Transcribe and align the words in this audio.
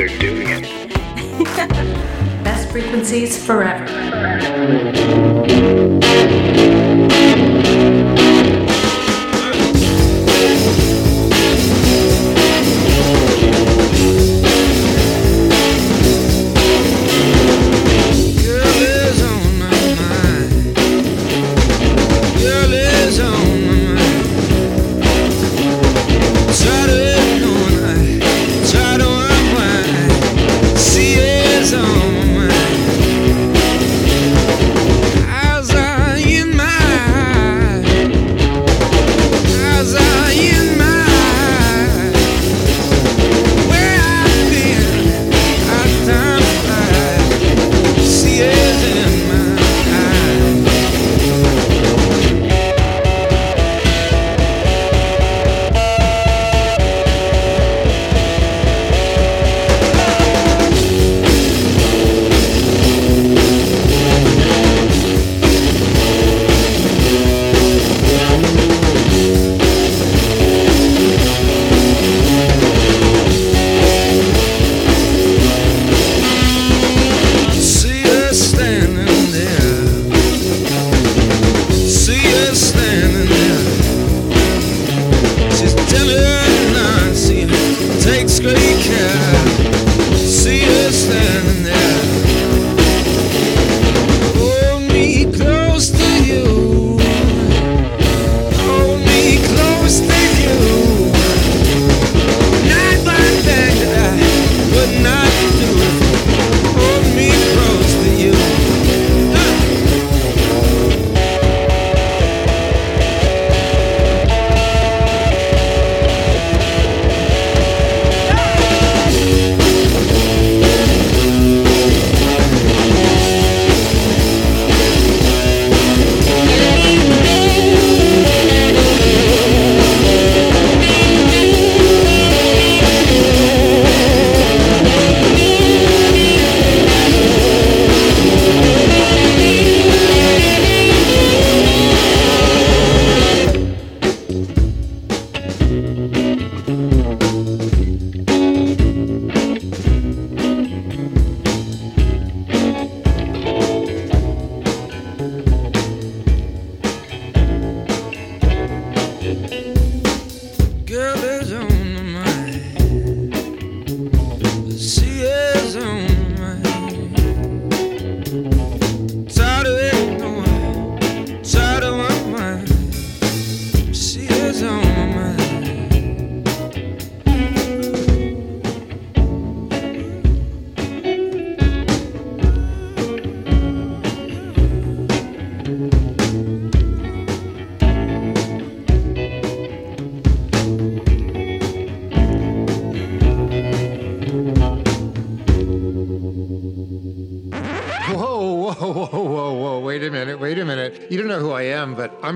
are 0.00 0.08
doing 0.18 0.29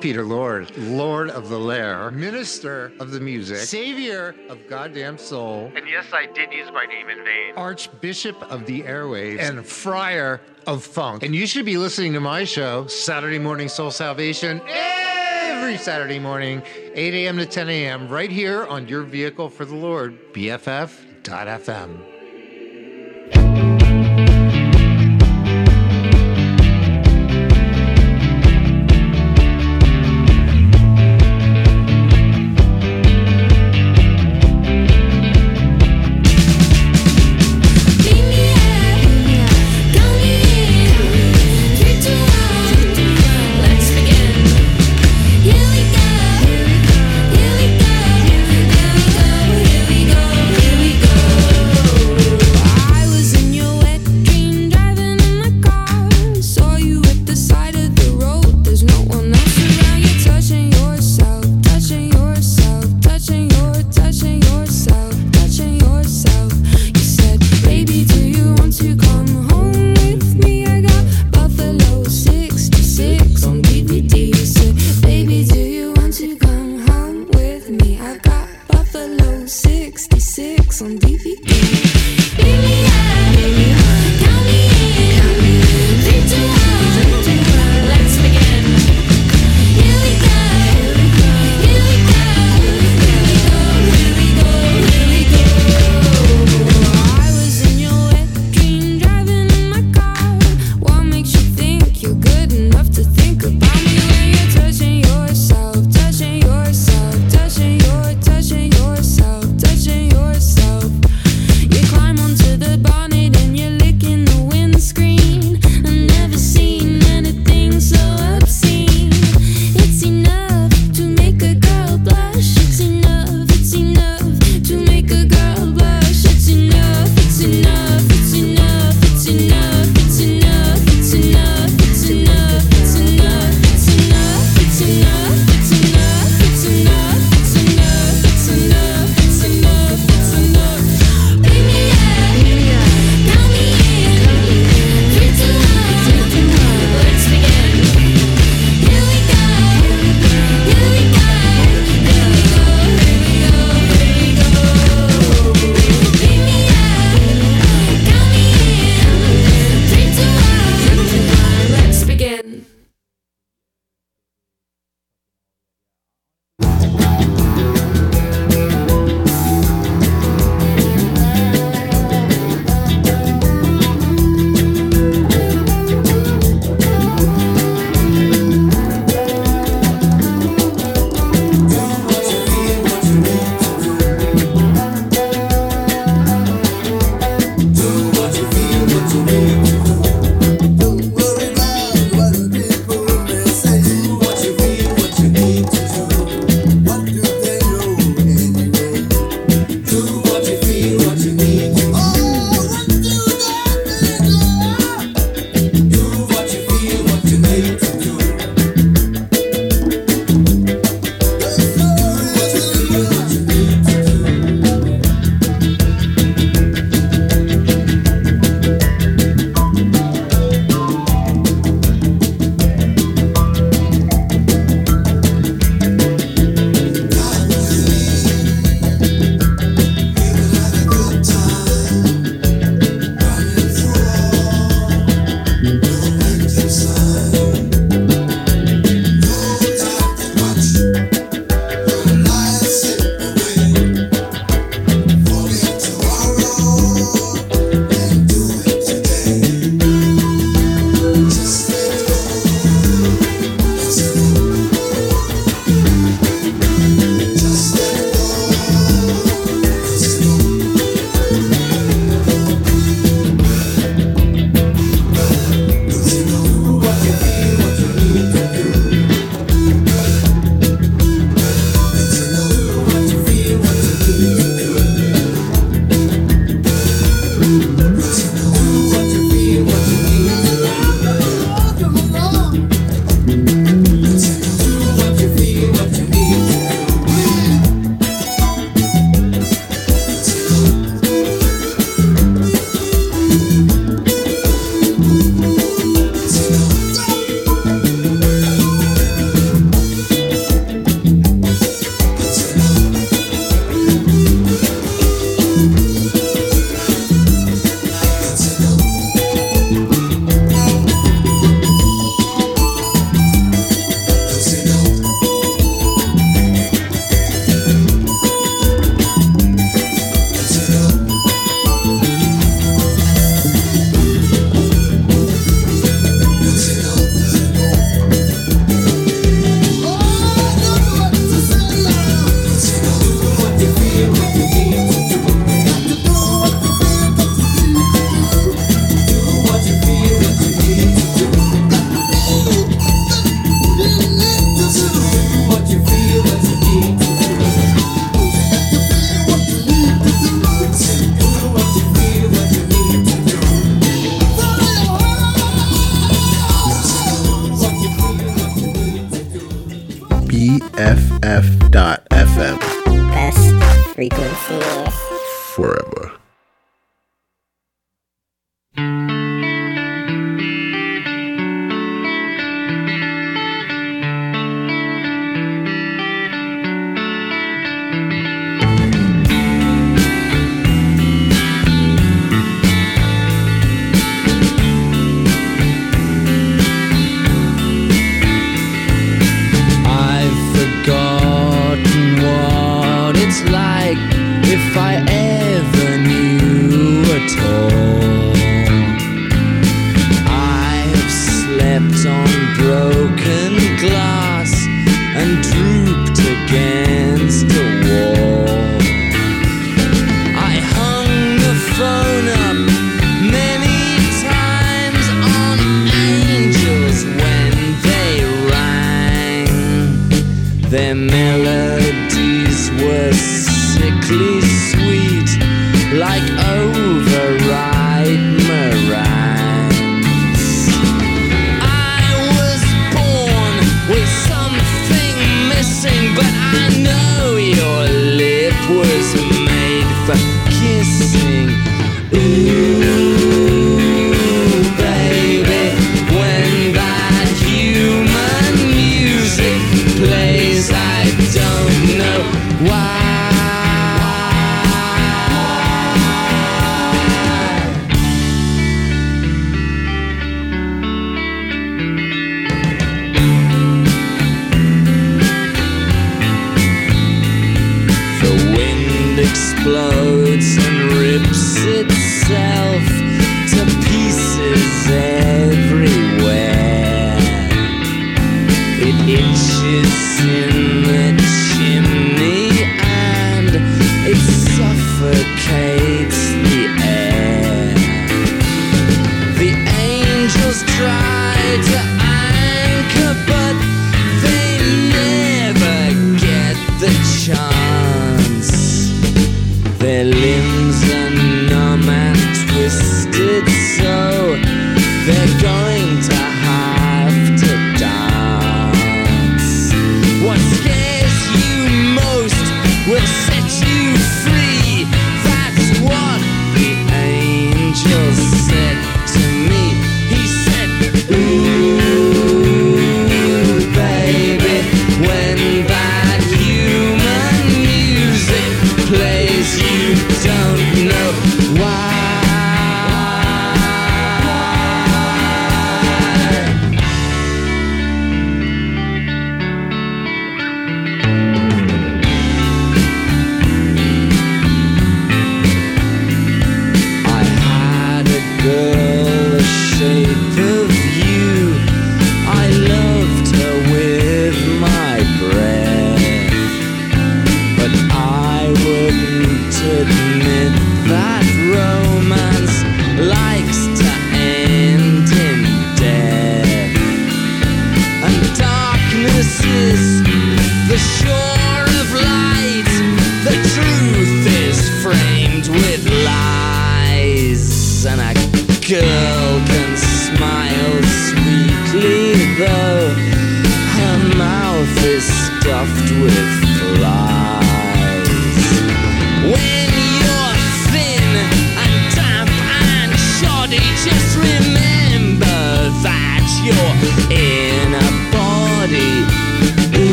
Peter 0.00 0.24
Lord, 0.24 0.74
Lord 0.78 1.28
of 1.28 1.50
the 1.50 1.58
Lair, 1.58 2.10
Minister 2.10 2.90
of 2.98 3.10
the 3.10 3.20
Music, 3.20 3.58
Savior 3.58 4.34
of 4.48 4.66
Goddamn 4.66 5.18
Soul, 5.18 5.70
And 5.76 5.86
yes, 5.86 6.06
I 6.12 6.24
did 6.26 6.52
use 6.52 6.70
my 6.72 6.86
name 6.86 7.10
in 7.10 7.22
vain. 7.22 7.54
Archbishop 7.54 8.40
of 8.50 8.64
the 8.64 8.82
Airwaves, 8.82 9.40
and 9.40 9.66
Friar 9.66 10.40
of 10.66 10.82
Funk. 10.82 11.22
And 11.22 11.34
you 11.34 11.46
should 11.46 11.66
be 11.66 11.76
listening 11.76 12.14
to 12.14 12.20
my 12.20 12.44
show, 12.44 12.86
Saturday 12.86 13.38
Morning 13.38 13.68
Soul 13.68 13.90
Salvation, 13.90 14.62
every 14.66 15.76
Saturday 15.76 16.18
morning, 16.18 16.62
8 16.94 17.14
a.m. 17.14 17.36
to 17.36 17.44
10 17.44 17.68
a.m., 17.68 18.08
right 18.08 18.30
here 18.30 18.64
on 18.66 18.88
your 18.88 19.02
vehicle 19.02 19.50
for 19.50 19.66
the 19.66 19.76
Lord, 19.76 20.32
BFF.FM. 20.32 22.09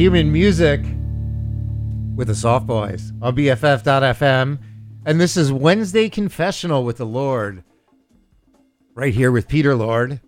human 0.00 0.32
music 0.32 0.80
with 2.16 2.28
the 2.28 2.34
Soft 2.34 2.66
Boys 2.66 3.12
on 3.20 3.36
BFF.FM. 3.36 4.58
And 5.04 5.20
this 5.20 5.36
is 5.36 5.52
Wednesday 5.52 6.08
Confessional 6.08 6.84
with 6.84 6.96
the 6.96 7.04
Lord. 7.04 7.62
Right 8.94 9.12
here 9.12 9.30
with 9.30 9.46
Peter 9.46 9.74
Lord. 9.74 10.22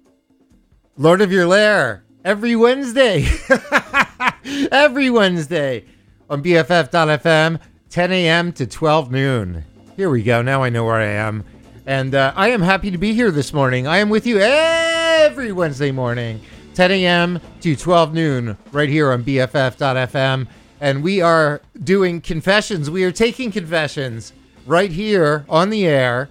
Lord 0.98 1.22
of 1.22 1.32
your 1.32 1.46
lair. 1.46 2.04
Every 2.22 2.54
Wednesday. 2.54 3.24
every 4.70 5.08
Wednesday 5.08 5.86
on 6.28 6.42
BFF.FM, 6.42 7.58
10 7.88 8.12
a.m. 8.12 8.52
to 8.52 8.66
12 8.66 9.10
noon. 9.10 9.64
Here 9.96 10.10
we 10.10 10.22
go. 10.22 10.42
Now 10.42 10.62
I 10.62 10.68
know 10.68 10.84
where 10.84 10.96
I 10.96 11.06
am. 11.06 11.44
And 11.86 12.14
uh, 12.14 12.34
I 12.36 12.48
am 12.48 12.60
happy 12.60 12.90
to 12.90 12.98
be 12.98 13.14
here 13.14 13.30
this 13.30 13.54
morning. 13.54 13.86
I 13.86 14.00
am 14.00 14.10
with 14.10 14.26
you 14.26 14.38
every 14.38 15.50
Wednesday 15.50 15.92
morning. 15.92 16.42
10 16.74 16.90
a.m. 16.90 17.40
to 17.60 17.76
12 17.76 18.14
noon, 18.14 18.56
right 18.72 18.88
here 18.88 19.12
on 19.12 19.24
BFF.FM. 19.24 20.46
And 20.80 21.02
we 21.02 21.20
are 21.20 21.60
doing 21.82 22.20
confessions. 22.20 22.90
We 22.90 23.04
are 23.04 23.12
taking 23.12 23.52
confessions 23.52 24.32
right 24.66 24.90
here 24.90 25.44
on 25.48 25.70
the 25.70 25.86
air. 25.86 26.28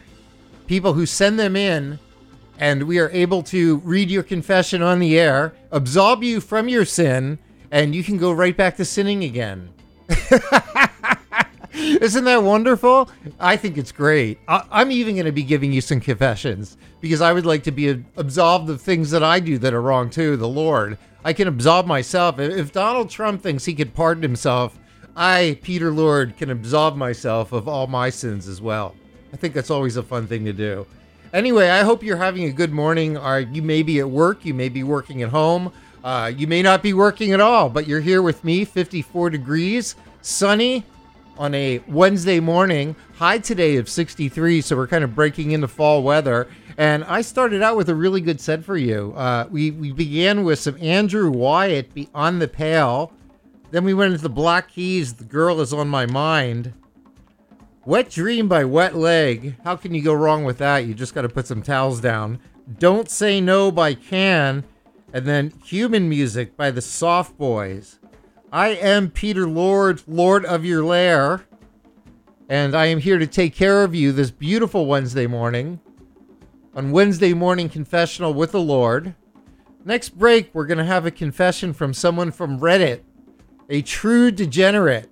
People 0.67 0.93
who 0.93 1.05
send 1.05 1.39
them 1.39 1.55
in, 1.55 1.99
and 2.57 2.83
we 2.83 2.99
are 2.99 3.09
able 3.11 3.43
to 3.43 3.77
read 3.77 4.09
your 4.09 4.23
confession 4.23 4.81
on 4.81 4.99
the 4.99 5.19
air, 5.19 5.53
absolve 5.71 6.23
you 6.23 6.41
from 6.41 6.69
your 6.69 6.85
sin, 6.85 7.39
and 7.71 7.95
you 7.95 8.03
can 8.03 8.17
go 8.17 8.31
right 8.31 8.55
back 8.55 8.77
to 8.77 8.85
sinning 8.85 9.23
again. 9.23 9.69
Isn't 11.73 12.25
that 12.25 12.43
wonderful? 12.43 13.09
I 13.39 13.55
think 13.55 13.77
it's 13.77 13.93
great. 13.93 14.39
I, 14.47 14.65
I'm 14.71 14.91
even 14.91 15.15
going 15.15 15.25
to 15.25 15.31
be 15.31 15.43
giving 15.43 15.71
you 15.71 15.79
some 15.79 16.01
confessions 16.01 16.75
because 16.99 17.21
I 17.21 17.31
would 17.31 17.45
like 17.45 17.63
to 17.63 17.71
be 17.71 17.89
absolved 18.17 18.69
of 18.69 18.81
things 18.81 19.09
that 19.11 19.23
I 19.23 19.39
do 19.39 19.57
that 19.59 19.73
are 19.73 19.81
wrong 19.81 20.09
too. 20.09 20.35
The 20.35 20.47
Lord, 20.47 20.97
I 21.23 21.31
can 21.31 21.47
absolve 21.47 21.87
myself. 21.87 22.39
If 22.39 22.57
if 22.57 22.71
Donald 22.73 23.09
Trump 23.09 23.41
thinks 23.41 23.63
he 23.63 23.73
could 23.73 23.93
pardon 23.93 24.21
himself, 24.21 24.77
I, 25.15 25.57
Peter 25.61 25.91
Lord, 25.91 26.35
can 26.35 26.49
absolve 26.49 26.97
myself 26.97 27.53
of 27.53 27.69
all 27.69 27.87
my 27.87 28.09
sins 28.09 28.49
as 28.49 28.61
well. 28.61 28.95
I 29.31 29.37
think 29.37 29.53
that's 29.53 29.71
always 29.71 29.95
a 29.95 30.03
fun 30.03 30.27
thing 30.27 30.43
to 30.45 30.53
do. 30.53 30.85
Anyway, 31.33 31.69
I 31.69 31.83
hope 31.83 32.03
you're 32.03 32.17
having 32.17 32.43
a 32.45 32.51
good 32.51 32.73
morning. 32.73 33.17
Or 33.17 33.39
you 33.39 33.61
may 33.61 33.81
be 33.81 33.99
at 33.99 34.09
work, 34.09 34.43
you 34.43 34.53
may 34.53 34.67
be 34.67 34.83
working 34.83 35.21
at 35.21 35.29
home, 35.29 35.71
uh, 36.03 36.31
you 36.35 36.47
may 36.47 36.61
not 36.61 36.83
be 36.83 36.93
working 36.93 37.31
at 37.31 37.39
all, 37.39 37.69
but 37.69 37.87
you're 37.87 38.01
here 38.01 38.21
with 38.21 38.43
me. 38.43 38.65
54 38.65 39.29
degrees, 39.29 39.95
sunny 40.21 40.83
on 41.41 41.55
a 41.55 41.79
Wednesday 41.87 42.39
morning. 42.39 42.95
High 43.15 43.39
today 43.39 43.77
of 43.77 43.89
63, 43.89 44.61
so 44.61 44.75
we're 44.75 44.85
kind 44.85 45.03
of 45.03 45.15
breaking 45.15 45.51
into 45.51 45.67
fall 45.67 46.03
weather. 46.03 46.47
And 46.77 47.03
I 47.05 47.21
started 47.21 47.63
out 47.63 47.75
with 47.75 47.89
a 47.89 47.95
really 47.95 48.21
good 48.21 48.39
set 48.39 48.63
for 48.63 48.77
you. 48.77 49.13
Uh, 49.17 49.47
we 49.49 49.71
we 49.71 49.91
began 49.91 50.43
with 50.43 50.59
some 50.59 50.77
Andrew 50.79 51.31
Wyatt, 51.31 51.95
"Beyond 51.95 52.43
the 52.43 52.47
Pale." 52.47 53.11
Then 53.71 53.83
we 53.83 53.93
went 53.95 54.11
into 54.11 54.21
the 54.21 54.29
Black 54.29 54.69
Keys, 54.69 55.13
"The 55.13 55.23
Girl 55.23 55.59
Is 55.61 55.73
on 55.73 55.89
My 55.89 56.05
Mind." 56.05 56.73
Wet 57.85 58.11
Dream 58.11 58.47
by 58.47 58.63
Wet 58.63 58.95
Leg. 58.95 59.55
How 59.63 59.75
can 59.75 59.95
you 59.95 60.03
go 60.03 60.13
wrong 60.13 60.43
with 60.43 60.59
that? 60.59 60.85
You 60.85 60.93
just 60.93 61.15
got 61.15 61.23
to 61.23 61.29
put 61.29 61.47
some 61.47 61.63
towels 61.63 61.99
down. 61.99 62.37
Don't 62.77 63.09
Say 63.09 63.41
No 63.41 63.71
by 63.71 63.95
Can. 63.95 64.63
And 65.11 65.25
then 65.25 65.51
Human 65.65 66.07
Music 66.07 66.55
by 66.55 66.69
the 66.69 66.81
Soft 66.81 67.35
Boys. 67.39 67.97
I 68.53 68.69
am 68.69 69.11
Peter 69.11 69.47
Lord, 69.47 70.03
Lord 70.07 70.43
of 70.43 70.65
your 70.65 70.83
lair. 70.83 71.45
And 72.49 72.75
I 72.75 72.87
am 72.87 72.99
here 72.99 73.17
to 73.17 73.25
take 73.25 73.55
care 73.55 73.85
of 73.85 73.95
you 73.95 74.11
this 74.11 74.29
beautiful 74.29 74.87
Wednesday 74.87 75.25
morning 75.25 75.79
on 76.75 76.91
Wednesday 76.91 77.33
Morning 77.33 77.69
Confessional 77.69 78.33
with 78.33 78.51
the 78.51 78.59
Lord. 78.59 79.15
Next 79.85 80.09
break, 80.09 80.53
we're 80.53 80.65
going 80.65 80.79
to 80.79 80.83
have 80.83 81.05
a 81.05 81.11
confession 81.11 81.71
from 81.71 81.93
someone 81.93 82.29
from 82.29 82.59
Reddit, 82.59 83.03
a 83.69 83.81
true 83.81 84.31
degenerate. 84.31 85.09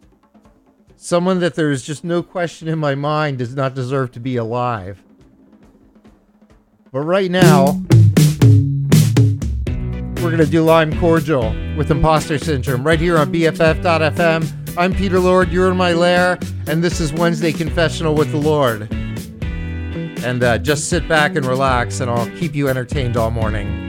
Someone 0.97 1.39
that 1.39 1.56
there 1.56 1.71
is 1.71 1.84
just 1.84 2.04
no 2.04 2.21
question 2.21 2.67
in 2.67 2.78
my 2.78 2.93
mind 2.93 3.38
does 3.38 3.56
not 3.56 3.73
deserve 3.73 4.12
to 4.12 4.19
be 4.19 4.36
alive. 4.36 5.02
But 6.91 7.02
right 7.02 7.32
now, 7.32 7.82
we're 10.21 10.32
going 10.32 10.43
to 10.43 10.51
do 10.51 10.62
Lime 10.62 10.91
Cordiale 10.99 11.77
with 11.77 11.91
Imposter 11.91 12.38
Syndrome 12.38 12.86
right 12.86 12.99
here 12.99 13.17
on 13.17 13.32
BFF.FM. 13.32 14.77
I'm 14.77 14.93
Peter 14.93 15.17
Lord, 15.17 15.49
you're 15.49 15.71
in 15.71 15.77
my 15.77 15.93
lair, 15.93 16.38
and 16.67 16.84
this 16.84 16.99
is 16.99 17.13
Wednesday 17.13 17.53
Confessional 17.53 18.15
with 18.15 18.29
the 18.32 18.38
Lord. 18.38 18.91
And 18.91 20.43
uh, 20.43 20.58
just 20.58 20.89
sit 20.89 21.08
back 21.08 21.38
and 21.38 21.45
relax, 21.45 22.01
and 22.01 22.12
I'll 22.12 22.29
keep 22.32 22.53
you 22.53 22.67
entertained 22.67 23.15
all 23.15 23.32
morning. 23.32 23.88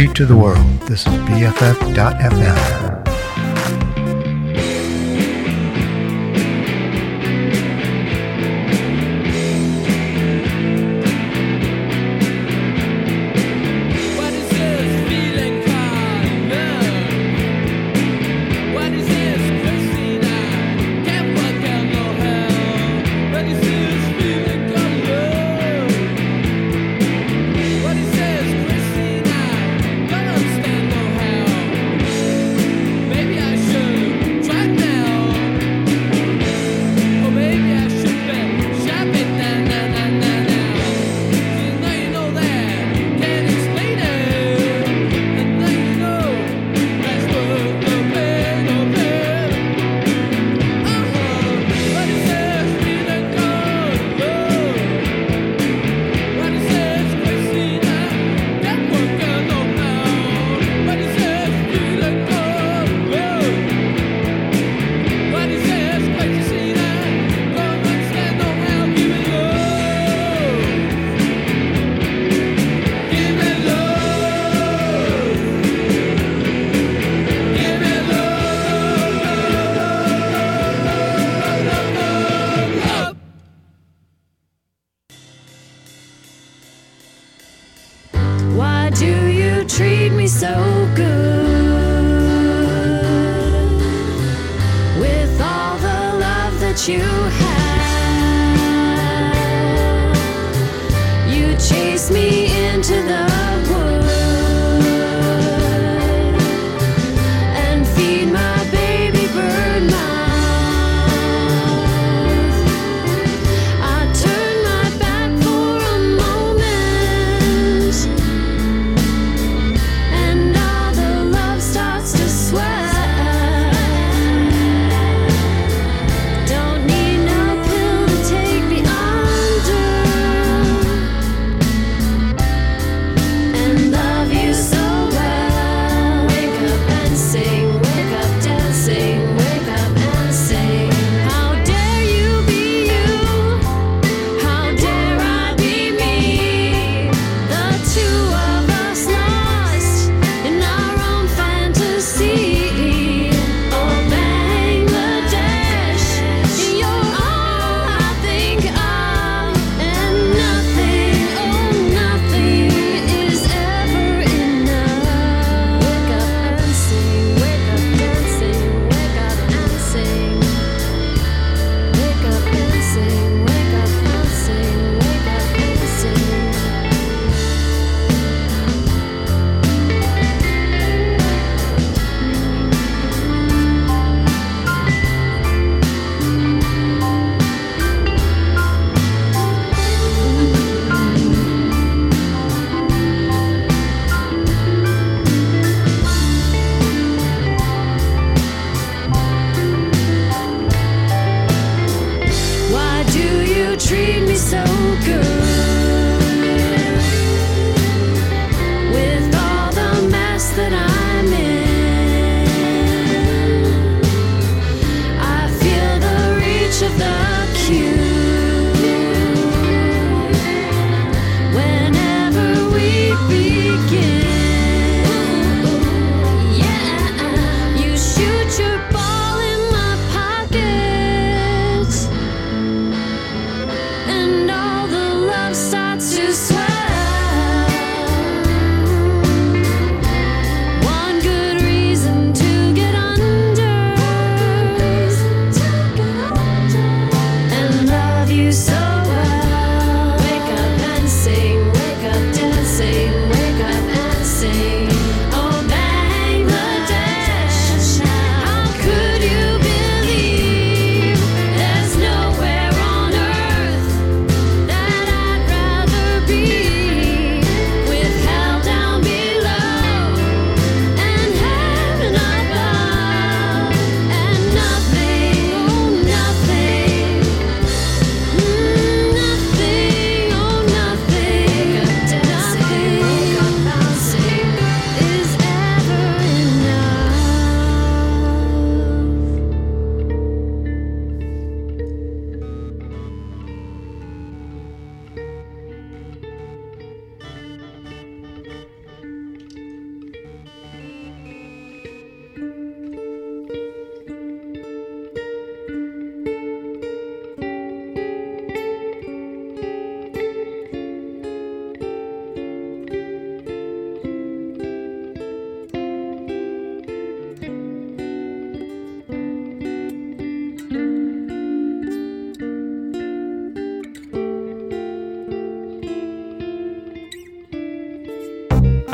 Street 0.00 0.16
to 0.16 0.24
the 0.24 0.34
world, 0.34 0.80
this 0.88 1.06
is 1.06 1.12
BFF.FM. 1.28 2.89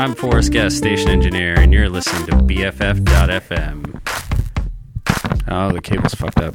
I'm 0.07 0.15
Forrest 0.15 0.53
Guest, 0.53 0.77
station 0.77 1.09
engineer, 1.09 1.59
and 1.59 1.73
you're 1.73 1.89
listening 1.89 2.27
to 2.27 2.35
BFF.FM. 2.35 4.01
Oh, 5.49 5.73
the 5.73 5.81
cable's 5.81 6.15
fucked 6.15 6.39
up. 6.39 6.55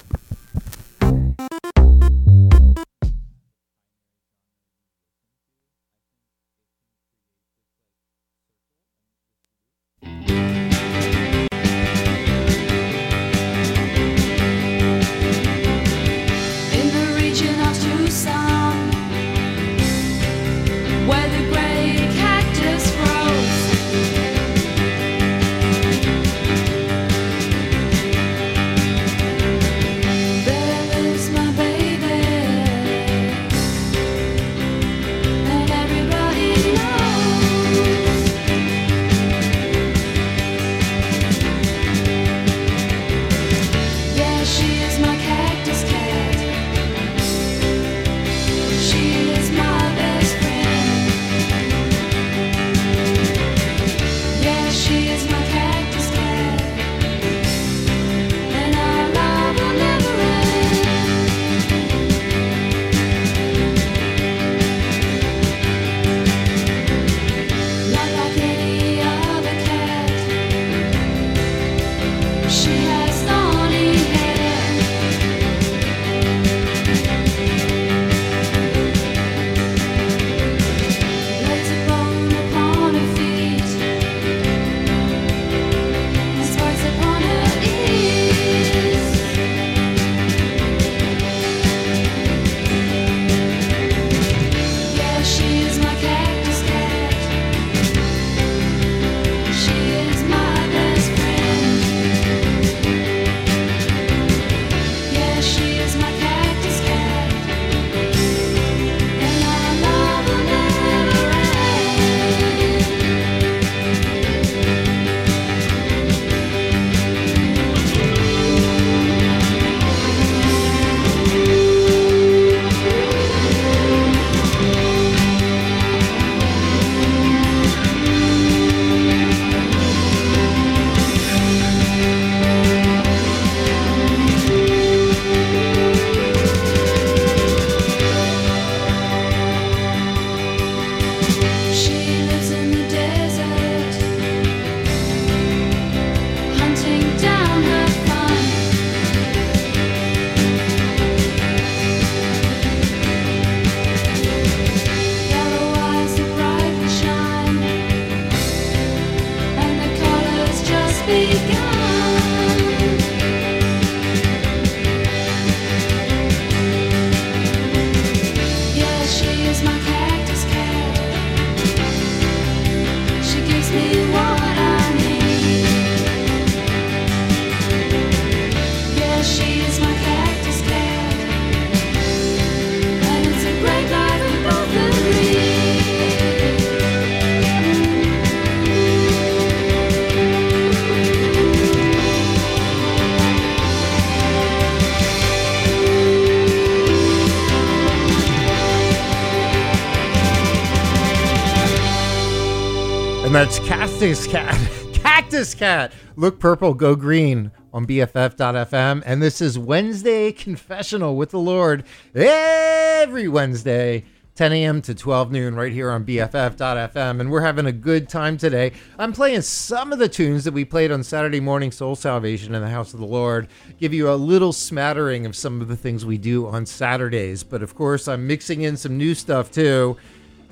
Cactus 204.02 204.26
Cat. 204.26 204.72
Cactus 204.96 205.54
Cat. 205.54 205.94
Look 206.16 206.40
purple, 206.40 206.74
go 206.74 206.96
green 206.96 207.52
on 207.72 207.86
BFF.FM. 207.86 209.04
And 209.06 209.22
this 209.22 209.42
is 209.42 209.60
Wednesday 209.60 210.32
Confessional 210.32 211.16
with 211.16 211.30
the 211.30 211.38
Lord 211.38 211.84
every 212.16 213.28
Wednesday, 213.28 214.06
10 214.34 214.54
a.m. 214.54 214.82
to 214.82 214.96
12 214.96 215.32
noon, 215.32 215.54
right 215.54 215.72
here 215.72 215.92
on 215.92 216.04
BFF.FM. 216.04 217.20
And 217.20 217.30
we're 217.30 217.42
having 217.42 217.68
a 217.68 217.72
good 217.72 218.10
time 218.10 218.40
today. 218.40 218.72
I'm 218.98 219.14
playing 219.14 219.42
some 219.42 219.94
of 219.94 220.00
the 220.00 220.10
tunes 220.10 220.46
that 220.46 220.54
we 220.56 220.66
played 220.66 220.92
on 220.92 221.04
Saturday 221.04 221.40
morning 221.40 221.72
Soul 221.72 221.96
Salvation 221.96 222.56
in 222.56 222.64
the 222.64 222.70
House 222.70 222.96
of 222.96 223.00
the 223.00 223.06
Lord. 223.06 223.50
Give 223.78 223.94
you 223.94 224.10
a 224.10 224.16
little 224.16 224.52
smattering 224.52 225.28
of 225.28 225.36
some 225.36 225.62
of 225.62 225.68
the 225.68 225.78
things 225.78 226.08
we 226.08 226.18
do 226.18 226.48
on 226.48 226.66
Saturdays. 226.66 227.44
But 227.44 227.62
of 227.62 227.76
course, 227.76 228.08
I'm 228.08 228.26
mixing 228.26 228.64
in 228.64 228.78
some 228.78 228.98
new 228.98 229.14
stuff 229.14 229.52
too 229.52 229.96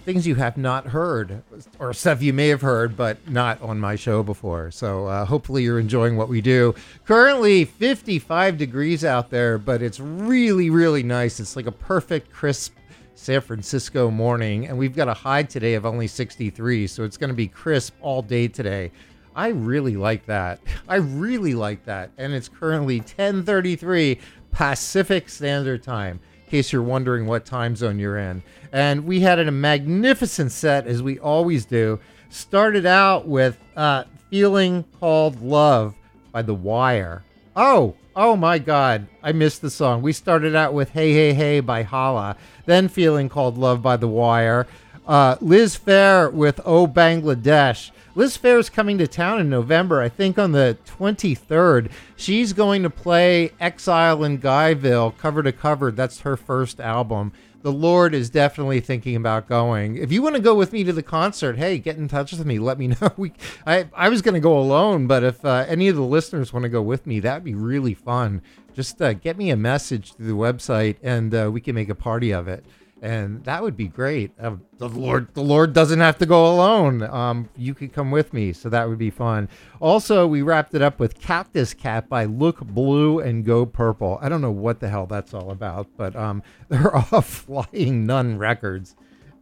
things 0.09 0.25
you 0.25 0.33
have 0.33 0.57
not 0.57 0.87
heard 0.87 1.43
or 1.77 1.93
stuff 1.93 2.19
you 2.19 2.33
may 2.33 2.47
have 2.47 2.61
heard 2.61 2.97
but 2.97 3.15
not 3.29 3.61
on 3.61 3.79
my 3.79 3.95
show 3.95 4.23
before. 4.23 4.71
So 4.71 5.05
uh, 5.05 5.23
hopefully 5.23 5.61
you're 5.61 5.79
enjoying 5.79 6.17
what 6.17 6.29
we 6.29 6.41
do. 6.41 6.73
Currently 7.05 7.65
55 7.65 8.57
degrees 8.57 9.05
out 9.05 9.29
there 9.29 9.59
but 9.59 9.83
it's 9.83 9.99
really 9.99 10.71
really 10.71 11.03
nice. 11.03 11.39
It's 11.39 11.55
like 11.55 11.67
a 11.67 11.71
perfect 11.71 12.33
crisp 12.33 12.73
san 13.13 13.39
francisco 13.39 14.09
morning 14.09 14.65
and 14.65 14.79
we've 14.79 14.95
got 14.95 15.07
a 15.07 15.13
high 15.13 15.43
today 15.43 15.75
of 15.75 15.85
only 15.85 16.07
63 16.07 16.87
so 16.87 17.03
it's 17.03 17.17
going 17.17 17.27
to 17.27 17.35
be 17.35 17.47
crisp 17.47 17.93
all 18.01 18.23
day 18.23 18.47
today. 18.47 18.91
I 19.35 19.49
really 19.49 19.95
like 19.95 20.25
that. 20.25 20.59
I 20.87 20.95
really 20.95 21.53
like 21.53 21.85
that 21.85 22.09
and 22.17 22.33
it's 22.33 22.49
currently 22.49 22.97
1033 22.97 24.19
pacific 24.51 25.29
standard 25.29 25.83
time 25.83 26.19
case 26.49 26.73
you're 26.73 26.81
wondering 26.81 27.25
what 27.25 27.45
time 27.45 27.75
zone 27.75 27.99
you're 27.99 28.17
in. 28.17 28.43
And 28.71 29.05
we 29.05 29.21
had 29.21 29.39
a 29.39 29.51
magnificent 29.51 30.51
set, 30.51 30.87
as 30.87 31.01
we 31.01 31.19
always 31.19 31.65
do. 31.65 31.99
Started 32.29 32.85
out 32.85 33.27
with 33.27 33.57
uh, 33.75 34.03
Feeling 34.29 34.85
Called 34.99 35.41
Love 35.41 35.95
by 36.31 36.41
The 36.41 36.53
Wire. 36.53 37.23
Oh, 37.55 37.95
oh 38.15 38.35
my 38.35 38.59
God, 38.59 39.07
I 39.23 39.31
missed 39.31 39.61
the 39.61 39.69
song. 39.69 40.01
We 40.01 40.13
started 40.13 40.55
out 40.55 40.73
with 40.73 40.91
Hey 40.91 41.13
Hey 41.13 41.33
Hey 41.33 41.59
by 41.59 41.83
Hala, 41.83 42.35
then 42.65 42.87
Feeling 42.87 43.29
Called 43.29 43.57
Love 43.57 43.81
by 43.81 43.97
The 43.97 44.07
Wire. 44.07 44.67
Uh, 45.07 45.37
Liz 45.41 45.75
Phair 45.77 46.31
with 46.31 46.59
Oh 46.65 46.85
Bangladesh. 46.85 47.89
Liz 48.19 48.37
Phair 48.37 48.59
is 48.59 48.69
coming 48.69 48.97
to 48.97 49.07
town 49.07 49.39
in 49.39 49.49
November, 49.49 50.01
I 50.01 50.09
think 50.09 50.37
on 50.37 50.51
the 50.51 50.77
23rd. 50.85 51.89
She's 52.17 52.51
going 52.51 52.83
to 52.83 52.89
play 52.89 53.53
Exile 53.61 54.25
in 54.25 54.39
Guyville 54.39 55.17
cover 55.17 55.41
to 55.41 55.53
cover. 55.53 55.89
That's 55.89 56.19
her 56.19 56.35
first 56.35 56.81
album. 56.81 57.31
the 57.61 57.71
Lord 57.71 58.13
is 58.13 58.29
definitely 58.29 58.81
thinking 58.81 59.15
about 59.15 59.47
going. 59.47 59.95
If 59.95 60.11
you 60.11 60.21
want 60.21 60.35
to 60.35 60.41
go 60.41 60.53
with 60.53 60.73
me 60.73 60.83
to 60.83 60.91
the 60.91 61.01
concert, 61.01 61.57
hey, 61.57 61.77
get 61.77 61.95
in 61.95 62.09
touch 62.09 62.33
with 62.33 62.45
me. 62.45 62.59
Let 62.59 62.77
me 62.77 62.87
know. 63.01 63.09
We, 63.15 63.31
I, 63.65 63.87
I 63.95 64.09
was 64.09 64.21
going 64.21 64.33
to 64.33 64.41
go 64.41 64.59
alone, 64.59 65.07
but 65.07 65.23
if 65.23 65.45
uh, 65.45 65.63
any 65.69 65.87
of 65.87 65.95
the 65.95 66.01
listeners 66.01 66.51
want 66.51 66.63
to 66.63 66.69
go 66.69 66.81
with 66.81 67.07
me, 67.07 67.21
that'd 67.21 67.45
be 67.45 67.55
really 67.55 67.93
fun. 67.93 68.41
Just 68.73 69.01
uh, 69.01 69.13
get 69.13 69.37
me 69.37 69.49
a 69.49 69.55
message 69.55 70.15
through 70.15 70.27
the 70.27 70.33
website, 70.33 70.97
and 71.01 71.33
uh, 71.33 71.49
we 71.53 71.61
can 71.61 71.73
make 71.73 71.87
a 71.87 71.95
party 71.95 72.31
of 72.31 72.49
it. 72.49 72.65
And 73.01 73.43
that 73.45 73.63
would 73.63 73.77
be 73.77 73.87
great. 73.87 74.31
Uh, 74.39 74.57
the 74.77 74.89
Lord, 74.89 75.33
the 75.33 75.41
Lord 75.41 75.73
doesn't 75.73 75.99
have 75.99 76.17
to 76.17 76.25
go 76.25 76.53
alone. 76.53 77.01
Um, 77.03 77.49
you 77.55 77.73
could 77.73 77.93
come 77.93 78.11
with 78.11 78.33
me, 78.33 78.51
so 78.51 78.69
that 78.69 78.89
would 78.89 78.97
be 78.97 79.09
fun. 79.09 79.47
Also, 79.79 80.27
we 80.27 80.41
wrapped 80.41 80.73
it 80.75 80.81
up 80.81 80.99
with 80.99 81.19
Cactus 81.19 81.73
Cat 81.73 82.09
by 82.09 82.25
Look 82.25 82.59
Blue 82.59 83.19
and 83.19 83.45
Go 83.45 83.65
Purple. 83.65 84.19
I 84.21 84.27
don't 84.27 84.41
know 84.41 84.51
what 84.51 84.81
the 84.81 84.89
hell 84.89 85.05
that's 85.05 85.33
all 85.33 85.51
about, 85.51 85.87
but 85.95 86.15
um, 86.15 86.43
they're 86.69 86.95
off 86.95 87.25
Flying 87.25 88.05
Nun 88.05 88.37
Records. 88.37 88.95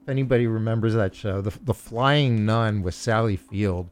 If 0.04 0.10
anybody 0.10 0.46
remembers 0.46 0.94
that 0.94 1.16
show, 1.16 1.42
the, 1.42 1.58
the 1.64 1.74
Flying 1.74 2.46
Nun 2.46 2.84
with 2.84 2.94
Sally 2.94 3.38
Field, 3.38 3.90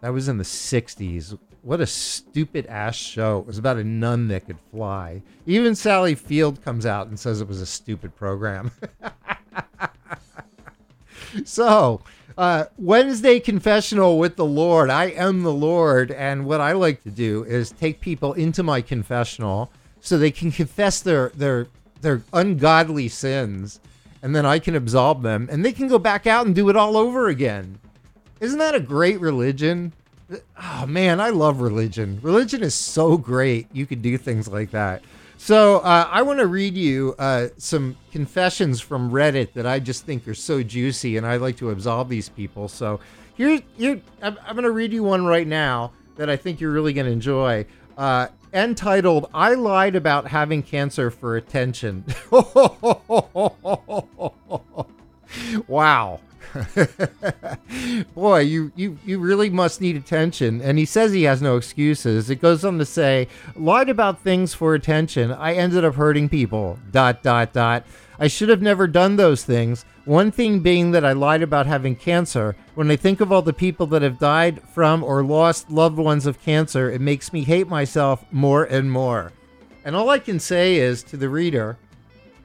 that 0.00 0.12
was 0.12 0.28
in 0.28 0.38
the 0.38 0.44
60s. 0.44 1.38
What 1.62 1.80
a 1.80 1.86
stupid 1.86 2.66
ass 2.66 2.94
show. 2.94 3.40
It 3.40 3.46
was 3.46 3.58
about 3.58 3.78
a 3.78 3.84
nun 3.84 4.28
that 4.28 4.46
could 4.46 4.58
fly. 4.70 5.22
Even 5.46 5.74
Sally 5.74 6.14
Field 6.14 6.62
comes 6.62 6.86
out 6.86 7.08
and 7.08 7.18
says 7.18 7.40
it 7.40 7.48
was 7.48 7.60
a 7.60 7.66
stupid 7.66 8.14
program. 8.14 8.70
so, 11.44 12.00
uh, 12.38 12.66
Wednesday 12.78 13.40
confessional 13.40 14.18
with 14.18 14.36
the 14.36 14.44
Lord. 14.44 14.90
I 14.90 15.06
am 15.06 15.42
the 15.42 15.52
Lord. 15.52 16.12
And 16.12 16.46
what 16.46 16.60
I 16.60 16.72
like 16.72 17.02
to 17.02 17.10
do 17.10 17.42
is 17.44 17.72
take 17.72 18.00
people 18.00 18.32
into 18.34 18.62
my 18.62 18.80
confessional 18.80 19.72
so 20.00 20.16
they 20.16 20.30
can 20.30 20.52
confess 20.52 21.00
their, 21.00 21.30
their, 21.30 21.66
their 22.00 22.22
ungodly 22.32 23.08
sins. 23.08 23.80
And 24.22 24.34
then 24.34 24.46
I 24.46 24.60
can 24.60 24.76
absolve 24.76 25.22
them. 25.22 25.48
And 25.50 25.64
they 25.64 25.72
can 25.72 25.88
go 25.88 25.98
back 25.98 26.28
out 26.28 26.46
and 26.46 26.54
do 26.54 26.68
it 26.68 26.76
all 26.76 26.96
over 26.96 27.26
again. 27.26 27.80
Isn't 28.40 28.60
that 28.60 28.76
a 28.76 28.80
great 28.80 29.20
religion? 29.20 29.92
Oh 30.60 30.86
man, 30.86 31.20
I 31.20 31.30
love 31.30 31.60
religion. 31.60 32.18
Religion 32.22 32.62
is 32.62 32.74
so 32.74 33.16
great. 33.16 33.66
You 33.72 33.86
could 33.86 34.02
do 34.02 34.18
things 34.18 34.46
like 34.48 34.70
that. 34.72 35.02
So 35.38 35.78
uh, 35.78 36.08
I 36.10 36.22
want 36.22 36.40
to 36.40 36.46
read 36.46 36.74
you 36.74 37.14
uh, 37.18 37.48
some 37.56 37.96
confessions 38.12 38.80
from 38.80 39.10
Reddit 39.10 39.52
that 39.54 39.66
I 39.66 39.78
just 39.78 40.04
think 40.04 40.26
are 40.28 40.34
so 40.34 40.62
juicy, 40.62 41.16
and 41.16 41.24
I 41.24 41.36
like 41.36 41.56
to 41.58 41.70
absolve 41.70 42.08
these 42.08 42.28
people. 42.28 42.68
So 42.68 43.00
here, 43.36 43.60
here 43.76 44.00
I'm, 44.20 44.36
I'm 44.44 44.54
going 44.54 44.64
to 44.64 44.72
read 44.72 44.92
you 44.92 45.04
one 45.04 45.24
right 45.24 45.46
now 45.46 45.92
that 46.16 46.28
I 46.28 46.36
think 46.36 46.60
you're 46.60 46.72
really 46.72 46.92
going 46.92 47.06
to 47.06 47.12
enjoy. 47.12 47.64
Uh, 47.96 48.26
entitled 48.52 49.30
"I 49.32 49.54
lied 49.54 49.94
about 49.96 50.26
having 50.26 50.62
cancer 50.62 51.10
for 51.10 51.36
attention." 51.36 52.04
wow. 55.68 56.20
Boy, 58.14 58.40
you, 58.40 58.72
you 58.74 58.98
you 59.04 59.18
really 59.18 59.50
must 59.50 59.80
need 59.80 59.96
attention. 59.96 60.60
And 60.60 60.78
he 60.78 60.84
says 60.84 61.12
he 61.12 61.24
has 61.24 61.42
no 61.42 61.56
excuses. 61.56 62.30
It 62.30 62.40
goes 62.40 62.64
on 62.64 62.78
to 62.78 62.84
say, 62.84 63.28
lied 63.56 63.88
about 63.88 64.22
things 64.22 64.54
for 64.54 64.74
attention. 64.74 65.32
I 65.32 65.54
ended 65.54 65.84
up 65.84 65.94
hurting 65.94 66.28
people. 66.28 66.78
Dot 66.90 67.22
dot 67.22 67.52
dot. 67.52 67.84
I 68.18 68.26
should 68.26 68.48
have 68.48 68.62
never 68.62 68.86
done 68.86 69.16
those 69.16 69.44
things. 69.44 69.84
One 70.04 70.30
thing 70.30 70.60
being 70.60 70.90
that 70.92 71.04
I 71.04 71.12
lied 71.12 71.42
about 71.42 71.66
having 71.66 71.94
cancer. 71.94 72.56
When 72.74 72.90
I 72.90 72.96
think 72.96 73.20
of 73.20 73.30
all 73.30 73.42
the 73.42 73.52
people 73.52 73.86
that 73.88 74.02
have 74.02 74.18
died 74.18 74.62
from 74.74 75.04
or 75.04 75.22
lost 75.22 75.70
loved 75.70 75.98
ones 75.98 76.26
of 76.26 76.42
cancer, 76.42 76.90
it 76.90 77.00
makes 77.00 77.32
me 77.32 77.44
hate 77.44 77.68
myself 77.68 78.24
more 78.32 78.64
and 78.64 78.90
more. 78.90 79.32
And 79.84 79.94
all 79.94 80.10
I 80.10 80.18
can 80.18 80.40
say 80.40 80.76
is 80.76 81.02
to 81.04 81.16
the 81.16 81.28
reader, 81.28 81.78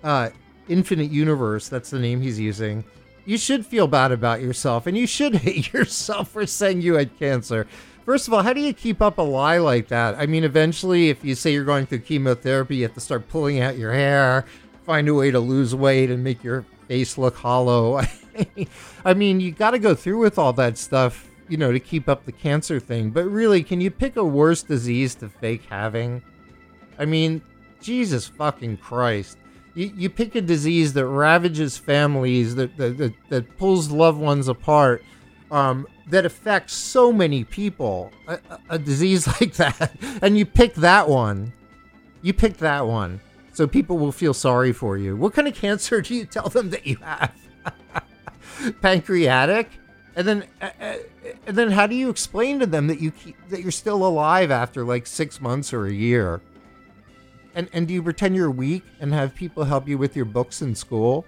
uh, 0.04 0.30
Infinite 0.70 1.12
Universe, 1.12 1.70
that's 1.70 1.89
the 1.89 1.99
name 1.99 2.22
he's 2.22 2.39
using 2.39 2.84
you 3.26 3.38
should 3.38 3.66
feel 3.66 3.88
bad 3.88 4.12
about 4.12 4.42
yourself 4.42 4.88
and 4.88 4.98
you 4.98 5.08
should 5.08 5.36
hate 5.48 5.74
yourself 5.74 6.30
for 6.30 6.46
saying 6.46 6.82
you 6.82 6.96
had 6.96 7.18
cancer. 7.18 7.68
First 8.06 8.28
of 8.28 8.34
all, 8.34 8.44
how 8.44 8.52
do 8.52 8.60
you 8.60 8.74
keep 8.74 9.02
up 9.02 9.18
a 9.18 9.22
lie 9.22 9.60
like 9.60 9.88
that? 9.88 10.16
I 10.16 10.26
mean, 10.26 10.44
eventually, 10.44 11.10
if 11.10 11.24
you 11.24 11.36
say 11.36 11.54
you're 11.54 11.64
going 11.64 11.86
through 11.86 12.00
chemotherapy, 12.00 12.78
you 12.78 12.84
have 12.84 12.94
to 12.96 13.00
start 13.00 13.30
pulling 13.30 13.62
out 13.62 13.78
your 13.78 13.94
hair, 13.94 14.46
find 14.86 15.08
a 15.08 15.14
way 15.14 15.32
to 15.32 15.40
lose 15.40 15.74
weight, 15.74 16.12
and 16.12 16.22
make 16.22 16.44
your 16.44 16.66
face 16.90 17.18
look 17.18 17.38
hollow. 17.38 18.02
I 19.06 19.14
mean, 19.14 19.40
you 19.40 19.52
got 19.54 19.72
to 19.72 19.80
go 19.80 19.96
through 19.96 20.20
with 20.20 20.38
all 20.38 20.52
that 20.54 20.78
stuff, 20.78 21.30
you 21.48 21.56
know, 21.56 21.72
to 21.72 21.80
keep 21.80 22.10
up 22.10 22.26
the 22.26 22.34
cancer 22.34 22.78
thing. 22.78 23.12
But 23.12 23.24
really, 23.24 23.64
can 23.64 23.80
you 23.80 23.90
pick 23.90 24.18
a 24.18 24.24
worse 24.26 24.64
disease 24.64 25.16
to 25.16 25.30
fake 25.30 25.64
having? 25.70 26.22
I 27.00 27.06
mean, 27.06 27.42
Jesus 27.80 28.28
fucking 28.28 28.78
Christ 28.78 29.38
you, 29.76 29.92
you 29.96 30.10
pick 30.10 30.36
a 30.36 30.42
disease 30.42 30.94
that 30.94 31.06
ravages 31.06 31.78
families, 31.78 32.56
that, 32.56 32.78
that, 32.78 32.98
that, 32.98 33.14
that 33.30 33.58
pulls 33.58 33.92
loved 33.92 34.20
ones 34.20 34.48
apart, 34.48 35.04
um, 35.52 35.88
that 36.10 36.26
affects 36.26 36.74
so 36.74 37.12
many 37.12 37.44
people, 37.44 38.12
a, 38.28 38.40
a 38.70 38.80
disease 38.80 39.28
like 39.42 39.54
that, 39.56 39.92
and 40.22 40.38
you 40.38 40.46
pick 40.46 40.76
that 40.76 41.08
one. 41.08 41.54
You 42.22 42.34
pick 42.34 42.58
that 42.58 42.86
one. 42.88 43.20
So 43.54 43.68
people 43.68 44.00
will 44.00 44.12
feel 44.12 44.34
sorry 44.34 44.74
for 44.74 44.98
you. 44.98 45.16
What 45.16 45.34
kind 45.34 45.48
of 45.48 45.56
cancer 45.56 46.02
do 46.02 46.16
you 46.16 46.26
tell 46.26 46.50
them 46.50 46.70
that 46.72 46.86
you 46.86 46.98
have? 46.98 47.34
Pancreatic? 48.82 49.70
And 50.16 50.28
then, 50.28 50.46
uh, 50.62 50.70
uh, 50.80 50.96
and 51.48 51.58
then, 51.58 51.72
how 51.72 51.88
do 51.88 51.96
you 51.96 52.10
explain 52.10 52.60
to 52.60 52.68
them 52.68 52.86
that 52.88 53.00
you 53.00 53.10
keep, 53.10 53.36
that 53.50 53.62
you're 53.62 53.72
still 53.72 54.06
alive 54.06 54.52
after 54.52 54.84
like 54.84 55.08
six 55.08 55.42
months 55.42 55.74
or 55.74 55.88
a 55.88 55.92
year? 55.92 56.42
And 57.56 57.70
and 57.74 57.88
do 57.88 57.93
you 57.93 58.04
pretend 58.04 58.36
you're 58.36 58.51
weak 58.51 58.84
and 58.99 59.14
have 59.14 59.36
people 59.36 59.64
help 59.64 59.88
you 59.88 59.97
with 59.97 60.16
your 60.16 60.26
books 60.26 60.62
in 60.62 60.76
school? 60.76 61.26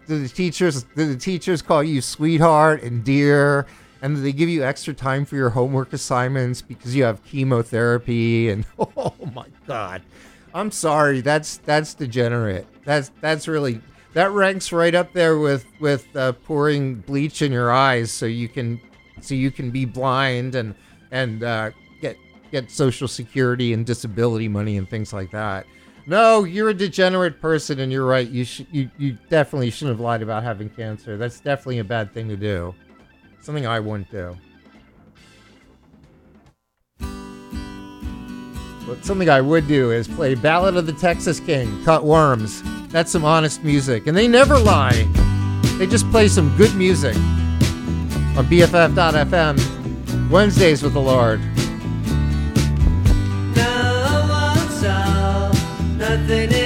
do 0.07 0.19
the 0.19 0.31
teachers 0.33 0.83
do 0.95 1.05
the 1.05 1.17
teachers 1.17 1.61
call 1.61 1.83
you 1.83 2.01
sweetheart 2.01 2.81
and 2.81 3.03
dear 3.03 3.65
and 4.01 4.17
they 4.17 4.31
give 4.31 4.49
you 4.49 4.63
extra 4.63 4.93
time 4.93 5.25
for 5.25 5.35
your 5.35 5.49
homework 5.49 5.93
assignments 5.93 6.61
because 6.61 6.95
you 6.95 7.03
have 7.03 7.23
chemotherapy 7.25 8.49
and 8.49 8.65
oh 8.79 9.13
my 9.33 9.45
god 9.67 10.01
i'm 10.53 10.71
sorry 10.71 11.21
that's 11.21 11.57
that's 11.57 11.93
degenerate 11.93 12.65
that's 12.85 13.11
that's 13.21 13.47
really 13.47 13.81
that 14.13 14.31
ranks 14.31 14.71
right 14.71 14.95
up 14.95 15.13
there 15.13 15.37
with 15.37 15.65
with 15.79 16.15
uh, 16.15 16.31
pouring 16.31 16.95
bleach 16.95 17.41
in 17.41 17.51
your 17.51 17.71
eyes 17.71 18.11
so 18.11 18.25
you 18.25 18.47
can 18.47 18.79
so 19.21 19.35
you 19.35 19.51
can 19.51 19.71
be 19.71 19.85
blind 19.85 20.55
and 20.55 20.75
and 21.11 21.43
uh, 21.43 21.71
get 22.01 22.17
get 22.51 22.71
social 22.71 23.07
security 23.07 23.73
and 23.73 23.85
disability 23.85 24.47
money 24.47 24.77
and 24.77 24.89
things 24.89 25.13
like 25.13 25.31
that. 25.31 25.65
No, 26.05 26.45
you're 26.45 26.69
a 26.69 26.73
degenerate 26.73 27.41
person, 27.41 27.81
and 27.81 27.91
you're 27.91 28.05
right. 28.05 28.29
You 28.29 28.45
should 28.45 28.67
you 28.71 28.89
you 28.97 29.17
definitely 29.29 29.69
shouldn't 29.69 29.97
have 29.97 29.99
lied 29.99 30.21
about 30.21 30.43
having 30.43 30.69
cancer. 30.69 31.17
That's 31.17 31.39
definitely 31.39 31.79
a 31.79 31.83
bad 31.83 32.13
thing 32.13 32.29
to 32.29 32.37
do. 32.37 32.73
Something 33.41 33.67
I 33.67 33.79
wouldn't 33.79 34.09
do. 34.09 34.37
But 38.87 39.03
something 39.03 39.29
I 39.29 39.41
would 39.41 39.67
do 39.67 39.91
is 39.91 40.07
play 40.07 40.33
Ballad 40.33 40.77
of 40.77 40.85
the 40.85 40.93
Texas 40.93 41.41
King, 41.41 41.83
Cut 41.83 42.05
Worms. 42.05 42.63
That's 42.87 43.11
some 43.11 43.25
honest 43.25 43.61
music, 43.65 44.07
and 44.07 44.15
they 44.15 44.29
never 44.29 44.57
lie. 44.57 45.03
They 45.77 45.87
just 45.87 46.09
play 46.09 46.29
some 46.29 46.55
good 46.55 46.73
music 46.73 47.17
on 48.37 48.45
BFF.FM, 48.45 50.29
Wednesdays 50.29 50.83
with 50.83 50.93
the 50.93 51.01
Lord. 51.01 51.39
No 53.55 54.27
one 54.29 54.69
saw 54.69 55.51
nothing 55.97 56.56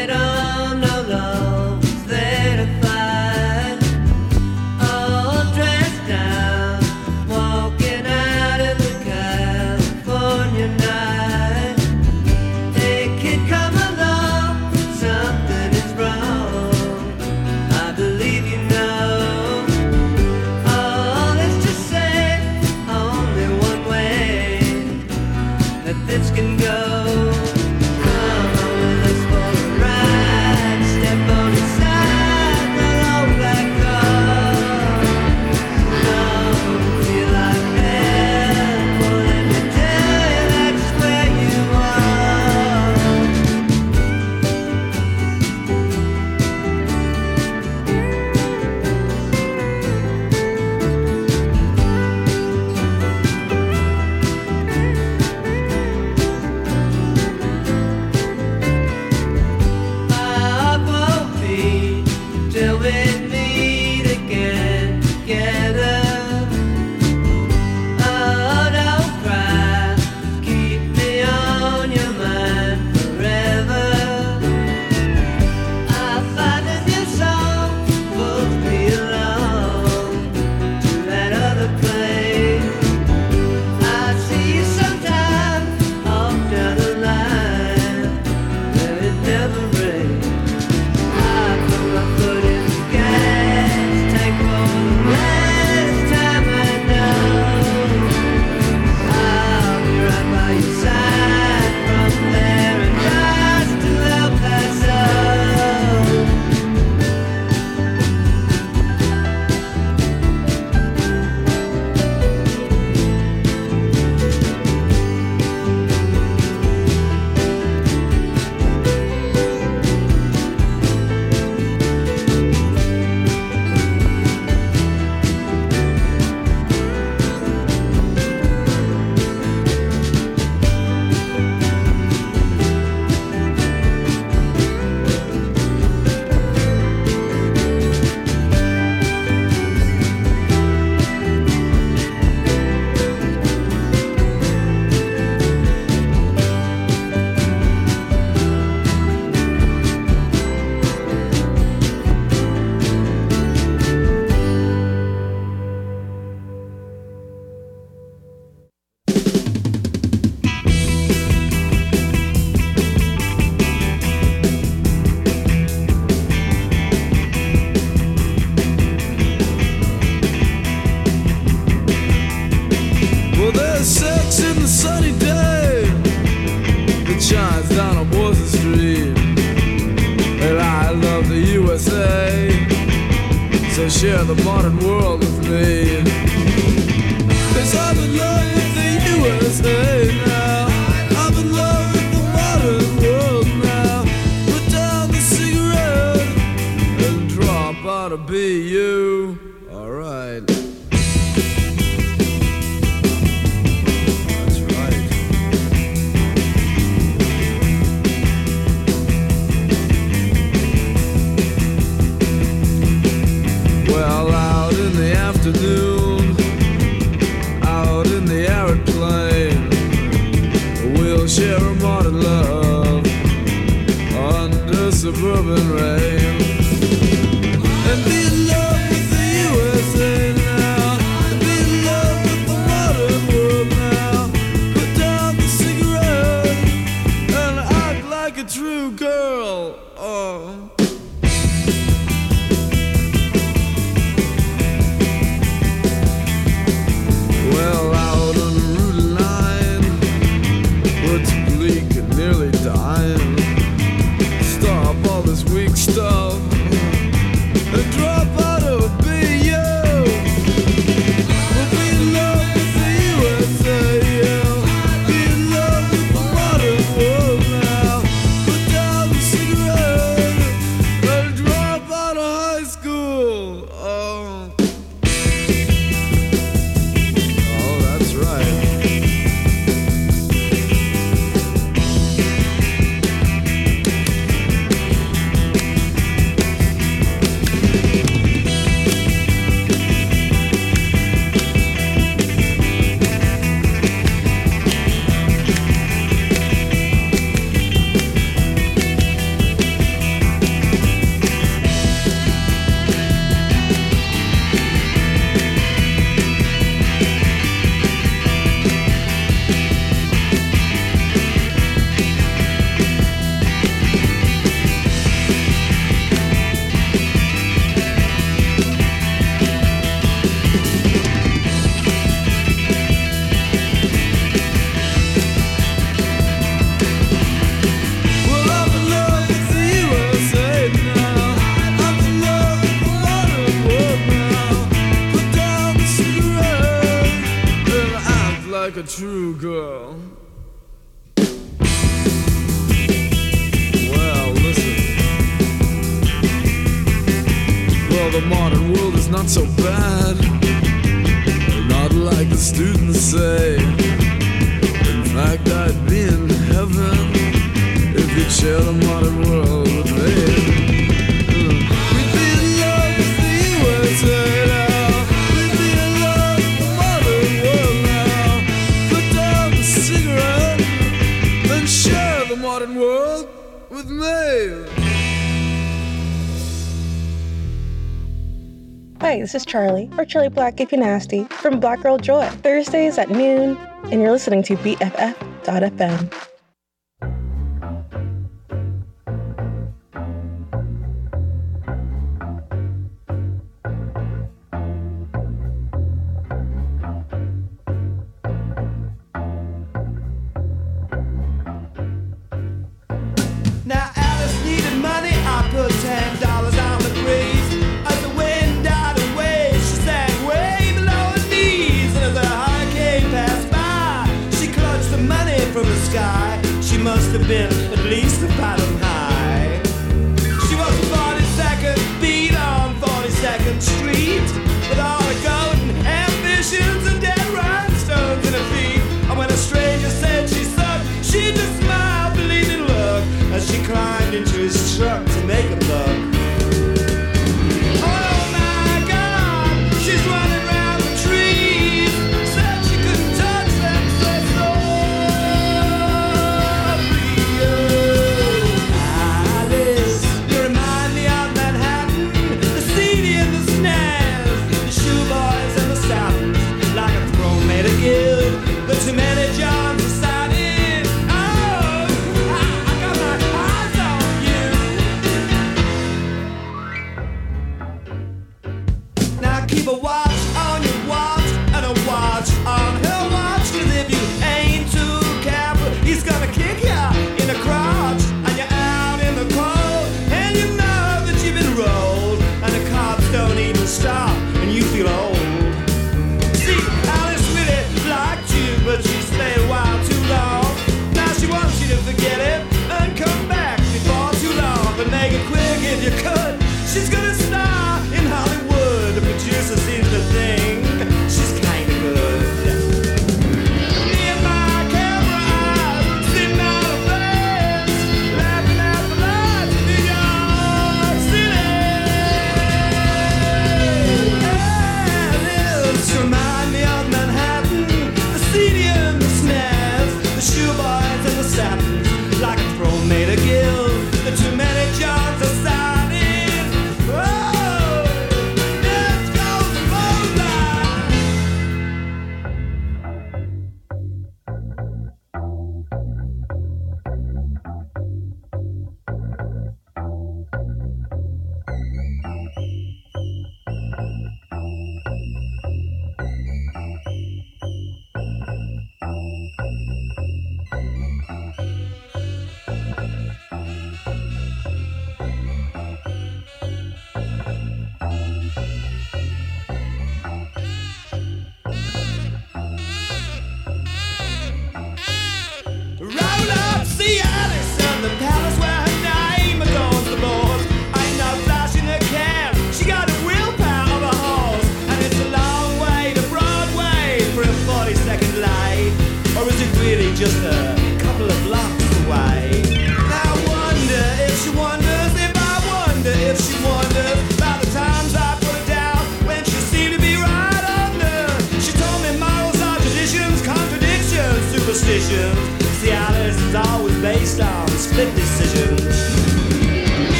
Charlie, 379.52 379.90
or 379.98 380.06
Charlie 380.06 380.30
Black 380.30 380.62
if 380.62 380.72
you're 380.72 380.80
nasty, 380.80 381.26
from 381.26 381.60
Black 381.60 381.82
Girl 381.82 381.98
Joy, 381.98 382.26
Thursdays 382.42 382.98
at 382.98 383.10
noon, 383.10 383.58
and 383.84 384.02
you're 384.02 384.12
listening 384.12 384.44
to 384.44 384.56
BFF.fm. 384.56 386.31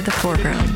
to 0.00 0.06
the 0.06 0.10
foreground. 0.12 0.69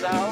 Find 0.00 0.31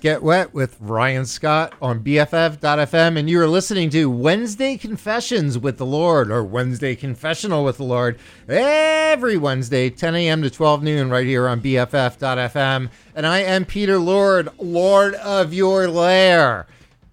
Get 0.00 0.22
Wet 0.22 0.54
with 0.54 0.76
Ryan 0.80 1.26
Scott 1.26 1.74
on 1.82 2.00
BFF.FM. 2.00 3.18
And 3.18 3.28
you 3.28 3.40
are 3.40 3.48
listening 3.48 3.90
to 3.90 4.08
Wednesday 4.08 4.76
Confessions 4.76 5.58
with 5.58 5.78
the 5.78 5.86
Lord 5.86 6.30
or 6.30 6.44
Wednesday 6.44 6.94
Confessional 6.94 7.64
with 7.64 7.78
the 7.78 7.84
Lord 7.84 8.18
every 8.48 9.36
Wednesday, 9.36 9.90
10 9.90 10.14
a.m. 10.14 10.42
to 10.42 10.50
12 10.50 10.82
noon, 10.82 11.10
right 11.10 11.26
here 11.26 11.48
on 11.48 11.60
BFF.FM. 11.60 12.90
And 13.14 13.26
I 13.26 13.38
am 13.40 13.64
Peter 13.64 13.98
Lord, 13.98 14.48
Lord 14.58 15.14
of 15.14 15.52
your 15.52 15.88
lair, 15.88 16.66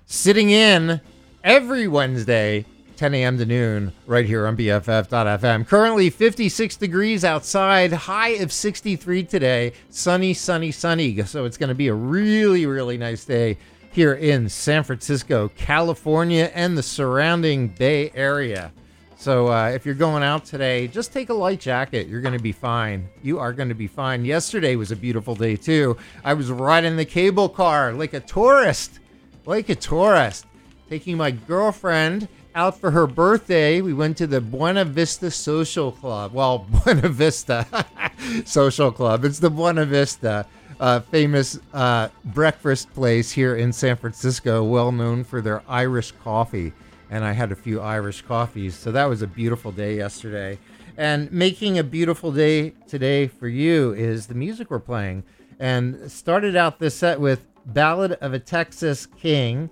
sitting 0.05 0.49
in 0.51 1.01
every 1.43 1.88
Wednesday, 1.88 2.65
10 2.95 3.13
a.m. 3.13 3.37
to 3.37 3.45
noon, 3.45 3.91
right 4.07 4.25
here 4.25 4.47
on 4.47 4.55
BFF.FM. 4.55 5.67
Currently 5.67 6.09
56 6.09 6.77
degrees 6.77 7.25
outside, 7.25 7.91
high 7.91 8.29
of 8.29 8.51
63 8.51 9.23
today. 9.23 9.73
Sunny, 9.89 10.33
sunny, 10.33 10.71
sunny. 10.71 11.21
So 11.23 11.45
it's 11.45 11.57
going 11.57 11.69
to 11.69 11.75
be 11.75 11.87
a 11.87 11.93
really, 11.93 12.65
really 12.65 12.97
nice 12.97 13.25
day 13.25 13.57
here 13.91 14.13
in 14.13 14.49
San 14.49 14.83
Francisco, 14.83 15.49
California, 15.55 16.51
and 16.53 16.77
the 16.77 16.83
surrounding 16.83 17.67
Bay 17.69 18.11
Area. 18.13 18.71
So 19.17 19.47
uh, 19.47 19.69
if 19.69 19.85
you're 19.85 19.95
going 19.95 20.23
out 20.23 20.45
today, 20.45 20.87
just 20.87 21.13
take 21.13 21.29
a 21.29 21.33
light 21.33 21.59
jacket. 21.59 22.07
You're 22.07 22.21
going 22.21 22.37
to 22.37 22.43
be 22.43 22.51
fine. 22.51 23.09
You 23.23 23.39
are 23.39 23.53
going 23.53 23.69
to 23.69 23.75
be 23.75 23.87
fine. 23.87 24.25
Yesterday 24.25 24.75
was 24.75 24.91
a 24.91 24.95
beautiful 24.95 25.35
day, 25.35 25.55
too. 25.55 25.97
I 26.23 26.33
was 26.33 26.51
riding 26.51 26.95
the 26.95 27.05
cable 27.05 27.49
car 27.49 27.93
like 27.93 28.13
a 28.13 28.19
tourist, 28.19 28.99
like 29.45 29.69
a 29.69 29.75
tourist, 29.75 30.45
taking 30.89 31.17
my 31.17 31.31
girlfriend 31.31 32.27
out 32.56 32.80
for 32.80 32.91
her 32.91 33.06
birthday. 33.06 33.82
We 33.82 33.93
went 33.93 34.18
to 34.18 34.28
the 34.28 34.39
Buena 34.39 34.86
Vista 34.86 35.30
Social 35.30 35.91
Club. 35.91 36.34
Well, 36.34 36.60
Buena 36.86 37.10
Vista 37.10 37.68
Social 38.45 38.91
Club. 38.91 39.26
It's 39.26 39.39
the 39.39 39.49
Buena 39.49 39.86
Vista, 39.86 40.47
uh, 40.80 41.01
famous 41.01 41.60
uh, 41.74 42.08
breakfast 42.24 42.91
place 42.93 43.32
here 43.32 43.58
in 43.58 43.74
San 43.74 43.97
Francisco, 43.97 44.64
well 44.64 44.93
known 44.93 45.26
for 45.26 45.41
their 45.41 45.62
Irish 45.68 46.14
coffee. 46.24 46.72
And 47.10 47.26
I 47.26 47.34
had 47.34 47.51
a 47.51 47.56
few 47.56 47.82
Irish 47.82 48.22
coffees. 48.22 48.74
So 48.74 48.91
that 48.93 49.06
was 49.06 49.22
a 49.22 49.28
beautiful 49.28 49.72
day 49.72 49.97
yesterday. 49.97 50.58
And 50.97 51.30
making 51.32 51.78
a 51.78 51.84
beautiful 51.84 52.32
day 52.32 52.72
today 52.88 53.28
for 53.28 53.49
you 53.49 53.93
is 53.93 54.28
the 54.28 54.34
music 54.34 54.72
we're 54.72 54.80
playing. 54.80 55.24
And 55.60 56.10
started 56.10 56.56
out 56.56 56.80
this 56.80 56.95
set 56.95 57.20
with 57.20 57.45
Ballad 57.66 58.14
of 58.14 58.34
a 58.34 58.39
Texas 58.39 59.06
King, 59.06 59.70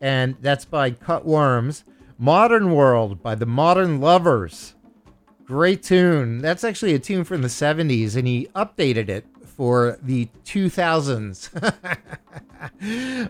and 0.00 0.34
that's 0.40 0.64
by 0.64 0.90
Cut 0.90 1.24
Worms. 1.24 1.84
Modern 2.18 2.72
World 2.72 3.22
by 3.22 3.34
the 3.34 3.46
Modern 3.46 4.00
Lovers. 4.00 4.74
Great 5.44 5.82
tune. 5.82 6.38
That's 6.38 6.62
actually 6.62 6.94
a 6.94 6.98
tune 7.00 7.24
from 7.24 7.42
the 7.42 7.48
70s, 7.48 8.14
and 8.14 8.26
he 8.26 8.48
updated 8.54 9.08
it 9.08 9.26
for 9.44 9.98
the 10.00 10.28
2000s. 10.44 11.50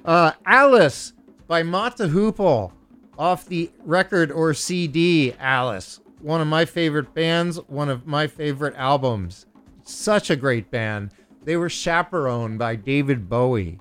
uh, 0.05 0.33
Alice 0.45 1.15
by 1.47 1.63
Mott 1.63 1.97
the 1.97 2.09
Hoople 2.09 2.73
off 3.19 3.47
the 3.47 3.71
record 3.85 4.31
or 4.31 4.53
CD, 4.53 5.33
Alice. 5.41 6.01
One 6.21 6.43
of 6.43 6.47
my 6.47 6.67
favorite 6.67 7.15
bands, 7.15 7.57
one 7.67 7.89
of 7.89 8.07
my 8.07 8.27
favorite 8.27 8.75
albums. 8.77 9.47
Such 9.83 10.29
a 10.29 10.37
great 10.37 10.71
band. 10.71 11.11
They 11.45 11.57
were 11.57 11.71
chaperoned 11.71 12.59
by 12.59 12.77
David 12.77 13.31
Bowie. 13.31 13.79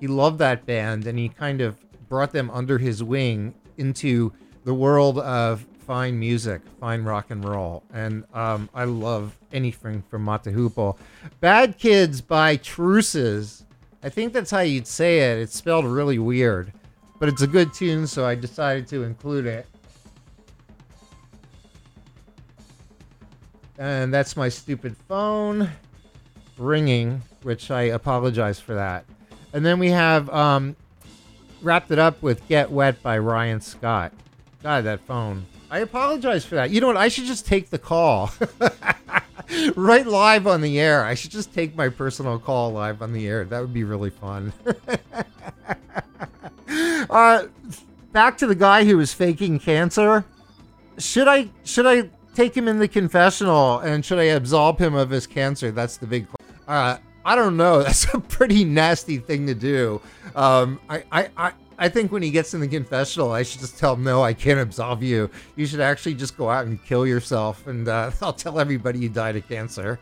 He 0.00 0.06
loved 0.06 0.38
that 0.38 0.64
band 0.64 1.06
and 1.06 1.18
he 1.18 1.28
kind 1.28 1.60
of 1.60 1.78
brought 2.08 2.32
them 2.32 2.50
under 2.50 2.78
his 2.78 3.02
wing 3.02 3.54
into 3.78 4.32
the 4.66 4.74
world 4.74 5.20
of 5.20 5.64
fine 5.86 6.18
music, 6.18 6.60
fine 6.80 7.04
rock 7.04 7.30
and 7.30 7.44
roll, 7.44 7.84
and 7.94 8.24
um, 8.34 8.68
I 8.74 8.82
love 8.82 9.38
anything 9.52 10.02
from 10.02 10.24
Mott 10.24 10.42
the 10.42 10.50
Hoople. 10.50 10.98
Bad 11.38 11.78
Kids 11.78 12.20
by 12.20 12.56
Truces. 12.56 13.64
I 14.02 14.08
think 14.08 14.32
that's 14.32 14.50
how 14.50 14.60
you'd 14.60 14.88
say 14.88 15.20
it. 15.20 15.38
It's 15.38 15.54
spelled 15.54 15.84
really 15.84 16.18
weird, 16.18 16.72
but 17.20 17.28
it's 17.28 17.42
a 17.42 17.46
good 17.46 17.72
tune, 17.72 18.08
so 18.08 18.26
I 18.26 18.34
decided 18.34 18.88
to 18.88 19.04
include 19.04 19.46
it. 19.46 19.66
And 23.78 24.12
that's 24.12 24.36
my 24.36 24.48
stupid 24.48 24.96
phone 25.06 25.70
ringing, 26.58 27.22
which 27.42 27.70
I 27.70 27.82
apologize 27.82 28.58
for 28.58 28.74
that. 28.74 29.04
And 29.52 29.64
then 29.64 29.78
we 29.78 29.90
have 29.90 30.28
um, 30.30 30.74
wrapped 31.62 31.92
it 31.92 32.00
up 32.00 32.20
with 32.20 32.48
Get 32.48 32.72
Wet 32.72 33.00
by 33.00 33.16
Ryan 33.18 33.60
Scott. 33.60 34.12
God, 34.62 34.84
that 34.84 35.00
phone. 35.00 35.46
I 35.70 35.80
apologize 35.80 36.44
for 36.44 36.54
that. 36.56 36.70
You 36.70 36.80
know 36.80 36.86
what? 36.88 36.96
I 36.96 37.08
should 37.08 37.24
just 37.24 37.46
take 37.46 37.70
the 37.70 37.78
call. 37.78 38.30
right 39.76 40.06
live 40.06 40.46
on 40.46 40.60
the 40.60 40.80
air. 40.80 41.04
I 41.04 41.14
should 41.14 41.30
just 41.30 41.52
take 41.52 41.76
my 41.76 41.88
personal 41.88 42.38
call 42.38 42.72
live 42.72 43.02
on 43.02 43.12
the 43.12 43.26
air. 43.26 43.44
That 43.44 43.60
would 43.60 43.74
be 43.74 43.84
really 43.84 44.10
fun. 44.10 44.52
uh, 47.10 47.46
back 48.12 48.38
to 48.38 48.46
the 48.46 48.54
guy 48.54 48.84
who 48.84 48.96
was 48.96 49.12
faking 49.12 49.58
cancer. 49.58 50.24
Should 50.98 51.28
I 51.28 51.48
should 51.64 51.86
I 51.86 52.08
take 52.34 52.56
him 52.56 52.68
in 52.68 52.78
the 52.78 52.88
confessional 52.88 53.80
and 53.80 54.04
should 54.04 54.18
I 54.18 54.24
absolve 54.24 54.78
him 54.78 54.94
of 54.94 55.10
his 55.10 55.26
cancer? 55.26 55.70
That's 55.70 55.96
the 55.96 56.06
big 56.06 56.26
question. 56.28 56.64
Uh, 56.66 56.98
I 57.24 57.34
don't 57.34 57.56
know. 57.56 57.82
That's 57.84 58.12
a 58.14 58.20
pretty 58.20 58.64
nasty 58.64 59.18
thing 59.18 59.46
to 59.46 59.54
do. 59.54 60.00
Um, 60.34 60.80
I, 60.88 61.02
I, 61.10 61.28
I, 61.36 61.52
I 61.78 61.88
think 61.88 62.10
when 62.10 62.22
he 62.22 62.30
gets 62.30 62.54
in 62.54 62.60
the 62.60 62.68
confessional, 62.68 63.32
I 63.32 63.42
should 63.42 63.60
just 63.60 63.78
tell 63.78 63.94
him, 63.94 64.04
no, 64.04 64.22
I 64.22 64.32
can't 64.32 64.58
absolve 64.58 65.02
you. 65.02 65.30
You 65.56 65.66
should 65.66 65.80
actually 65.80 66.14
just 66.14 66.36
go 66.36 66.48
out 66.48 66.66
and 66.66 66.82
kill 66.84 67.06
yourself, 67.06 67.66
and 67.66 67.86
uh, 67.88 68.10
I'll 68.22 68.32
tell 68.32 68.58
everybody 68.58 69.00
you 69.00 69.08
died 69.08 69.36
of 69.36 69.46
cancer. 69.48 69.98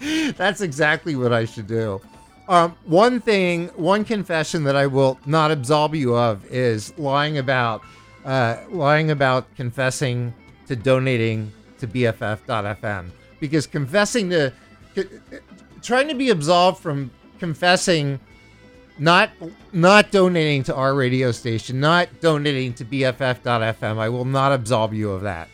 That's 0.36 0.60
exactly 0.60 1.16
what 1.16 1.32
I 1.32 1.44
should 1.44 1.66
do. 1.66 2.00
Um, 2.48 2.76
one 2.84 3.20
thing, 3.20 3.68
one 3.68 4.04
confession 4.04 4.64
that 4.64 4.76
I 4.76 4.86
will 4.86 5.18
not 5.26 5.50
absolve 5.50 5.94
you 5.94 6.16
of 6.16 6.44
is 6.46 6.96
lying 6.98 7.38
about, 7.38 7.82
uh, 8.24 8.56
lying 8.68 9.10
about 9.10 9.54
confessing 9.54 10.34
to 10.66 10.76
donating 10.76 11.52
to 11.78 11.86
BFF.FM 11.86 13.10
because 13.40 13.66
confessing 13.66 14.30
to, 14.30 14.52
trying 15.82 16.08
to 16.08 16.14
be 16.14 16.30
absolved 16.30 16.80
from 16.80 17.10
confessing, 17.38 18.20
not 19.02 19.30
not 19.72 20.12
donating 20.12 20.62
to 20.62 20.74
our 20.76 20.94
radio 20.94 21.32
station, 21.32 21.80
not 21.80 22.08
donating 22.20 22.72
to 22.74 22.84
BFF.FM. 22.84 23.98
I 23.98 24.08
will 24.08 24.24
not 24.24 24.52
absolve 24.52 24.94
you 24.94 25.10
of 25.10 25.22
that 25.22 25.48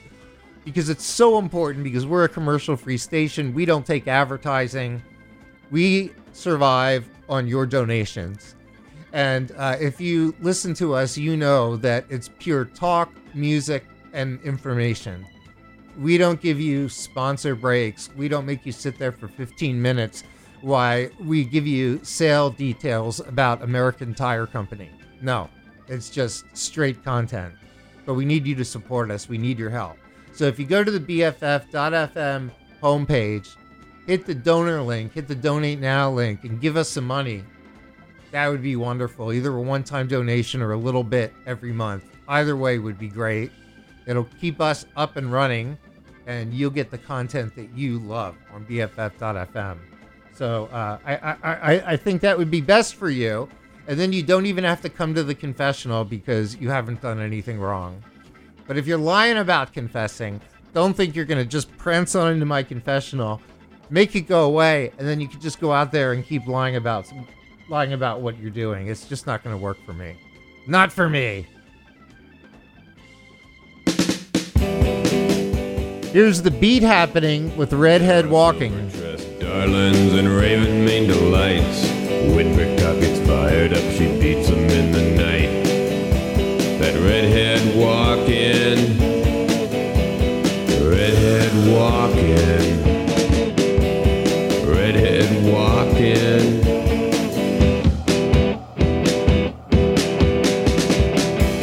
because 0.66 0.90
it's 0.90 1.04
so 1.04 1.38
important 1.38 1.82
because 1.82 2.04
we're 2.04 2.24
a 2.24 2.28
commercial 2.28 2.76
free 2.76 2.98
station. 2.98 3.54
We 3.54 3.64
don't 3.64 3.86
take 3.86 4.06
advertising. 4.06 5.02
We 5.70 6.12
survive 6.34 7.08
on 7.26 7.48
your 7.48 7.64
donations. 7.64 8.54
And 9.14 9.50
uh, 9.56 9.78
if 9.80 9.98
you 9.98 10.34
listen 10.42 10.74
to 10.74 10.92
us, 10.92 11.16
you 11.16 11.34
know 11.34 11.76
that 11.78 12.04
it's 12.10 12.28
pure 12.38 12.66
talk, 12.66 13.10
music, 13.34 13.86
and 14.12 14.38
information. 14.42 15.26
We 15.98 16.18
don't 16.18 16.38
give 16.38 16.60
you 16.60 16.90
sponsor 16.90 17.54
breaks. 17.54 18.10
We 18.14 18.28
don't 18.28 18.44
make 18.44 18.66
you 18.66 18.72
sit 18.72 18.98
there 18.98 19.10
for 19.10 19.26
15 19.26 19.80
minutes 19.80 20.22
while 20.60 21.08
we 21.20 21.44
give 21.44 21.66
you 21.66 22.00
sale 22.02 22.50
details 22.50 23.20
about 23.20 23.62
American 23.62 24.14
Tire 24.14 24.46
Company. 24.46 24.90
No, 25.20 25.48
it's 25.86 26.10
just 26.10 26.44
straight 26.56 27.04
content. 27.04 27.54
But 28.06 28.14
we 28.14 28.24
need 28.24 28.46
you 28.46 28.54
to 28.54 28.64
support 28.64 29.10
us. 29.10 29.28
We 29.28 29.38
need 29.38 29.58
your 29.58 29.70
help. 29.70 29.96
So 30.32 30.44
if 30.44 30.58
you 30.58 30.66
go 30.66 30.84
to 30.84 30.90
the 30.90 31.00
BFF.FM 31.00 32.50
homepage, 32.82 33.56
hit 34.06 34.24
the 34.24 34.34
donor 34.34 34.80
link, 34.80 35.12
hit 35.12 35.28
the 35.28 35.34
donate 35.34 35.80
now 35.80 36.10
link, 36.10 36.44
and 36.44 36.60
give 36.60 36.76
us 36.76 36.88
some 36.88 37.06
money. 37.06 37.44
That 38.30 38.48
would 38.48 38.62
be 38.62 38.76
wonderful. 38.76 39.32
Either 39.32 39.54
a 39.56 39.60
one 39.60 39.84
time 39.84 40.06
donation 40.06 40.62
or 40.62 40.72
a 40.72 40.76
little 40.76 41.04
bit 41.04 41.32
every 41.46 41.72
month. 41.72 42.04
Either 42.28 42.56
way 42.56 42.78
would 42.78 42.98
be 42.98 43.08
great. 43.08 43.50
It'll 44.06 44.28
keep 44.40 44.60
us 44.60 44.86
up 44.96 45.16
and 45.16 45.32
running, 45.32 45.76
and 46.26 46.52
you'll 46.52 46.70
get 46.70 46.90
the 46.90 46.98
content 46.98 47.54
that 47.56 47.70
you 47.74 47.98
love 47.98 48.36
on 48.52 48.64
BFF.FM. 48.66 49.78
So 50.38 50.66
uh, 50.66 50.98
I, 51.04 51.14
I, 51.42 51.92
I, 51.92 51.96
think 51.96 52.20
that 52.20 52.38
would 52.38 52.48
be 52.48 52.60
best 52.60 52.94
for 52.94 53.10
you. 53.10 53.48
And 53.88 53.98
then 53.98 54.12
you 54.12 54.22
don't 54.22 54.46
even 54.46 54.62
have 54.62 54.80
to 54.82 54.88
come 54.88 55.12
to 55.16 55.24
the 55.24 55.34
confessional 55.34 56.04
because 56.04 56.54
you 56.58 56.70
haven't 56.70 57.02
done 57.02 57.18
anything 57.18 57.58
wrong. 57.58 58.00
But 58.68 58.78
if 58.78 58.86
you're 58.86 58.98
lying 58.98 59.38
about 59.38 59.72
confessing, 59.72 60.40
don't 60.72 60.96
think 60.96 61.16
you're 61.16 61.24
going 61.24 61.42
to 61.42 61.44
just 61.44 61.76
prance 61.76 62.14
on 62.14 62.34
into 62.34 62.46
my 62.46 62.62
confessional, 62.62 63.40
make 63.90 64.14
it 64.14 64.28
go 64.28 64.44
away, 64.44 64.92
and 64.96 65.08
then 65.08 65.20
you 65.20 65.26
can 65.26 65.40
just 65.40 65.58
go 65.58 65.72
out 65.72 65.90
there 65.90 66.12
and 66.12 66.24
keep 66.24 66.46
lying 66.46 66.76
about 66.76 67.10
lying 67.68 67.92
about 67.92 68.20
what 68.20 68.38
you're 68.38 68.52
doing. 68.52 68.86
It's 68.86 69.08
just 69.08 69.26
not 69.26 69.42
going 69.42 69.56
to 69.56 69.60
work 69.60 69.78
for 69.84 69.92
me. 69.92 70.16
Not 70.68 70.92
for 70.92 71.10
me. 71.10 71.48
Here's 76.12 76.42
the 76.42 76.56
beat 76.60 76.84
happening 76.84 77.56
with 77.56 77.72
Redhead 77.72 78.30
Walking. 78.30 79.07
Darlings 79.48 80.12
and 80.12 80.28
raven 80.28 80.84
mane 80.84 81.06
delights. 81.06 81.88
When 82.34 82.54
Brickcock 82.54 83.00
gets 83.00 83.18
fired 83.26 83.72
up, 83.72 83.82
she 83.92 84.06
beats 84.20 84.48
him 84.48 84.58
in 84.58 84.92
the 84.92 85.00
night. 85.16 85.64
That 86.78 86.94
redhead 87.00 87.74
walking, 87.74 88.98
redhead 90.86 91.52
walking, 91.72 92.84
redhead 94.68 95.30
walking. 95.50 96.44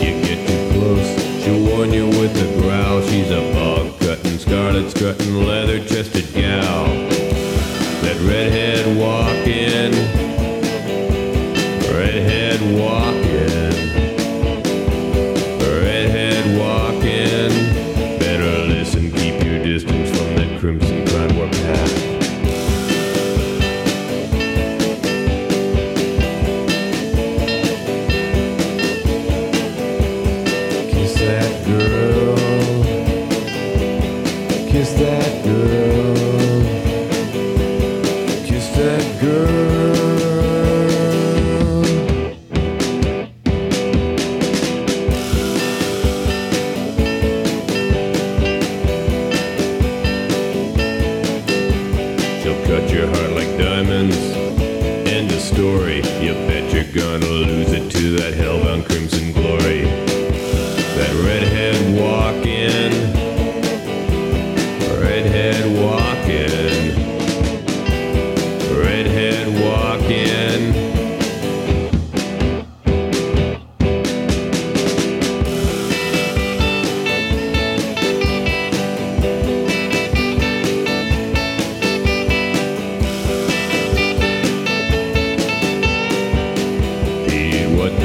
You 0.01 0.11
get 0.25 0.39
too 0.47 0.61
close, 0.73 1.09
she'll 1.43 1.63
warn 1.69 1.93
you 1.93 2.07
with 2.07 2.35
a 2.35 2.47
growl. 2.59 3.01
She's 3.03 3.29
a 3.29 3.41
bog 3.53 3.99
cutting, 3.99 4.39
scarlet 4.39 4.89
strutting, 4.89 5.35
leather 5.45 5.79
chested 5.85 6.33
gal. 6.33 7.05
That 8.05 8.21
redhead 8.21 8.85
walking, 8.95 9.91
redhead 11.91 12.61
walking, 12.79 13.24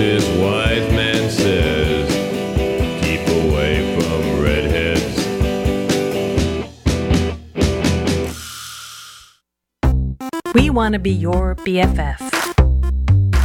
this 0.00 0.26
wise 0.38 0.90
man 0.92 1.30
says 1.30 2.08
keep 3.04 3.20
away 3.44 3.84
from 4.00 4.40
redheads. 4.42 5.16
We 10.54 10.70
want 10.70 10.94
to 10.94 10.98
be 10.98 11.10
your 11.10 11.54
BFF. 11.56 12.16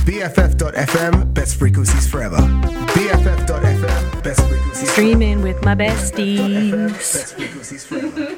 BFF.fm, 0.06 1.34
best 1.34 1.58
frequencies 1.60 2.08
forever. 2.08 2.38
BFF.fm, 2.38 4.24
best 4.24 4.40
frequencies 4.48 4.80
forever. 4.80 4.92
Streaming 4.94 5.42
with 5.42 5.62
my 5.66 5.76
besties. 5.76 6.38
BFF.fm, 6.40 6.88
best 6.94 7.36
frequencies 7.36 7.86
forever. 7.86 8.35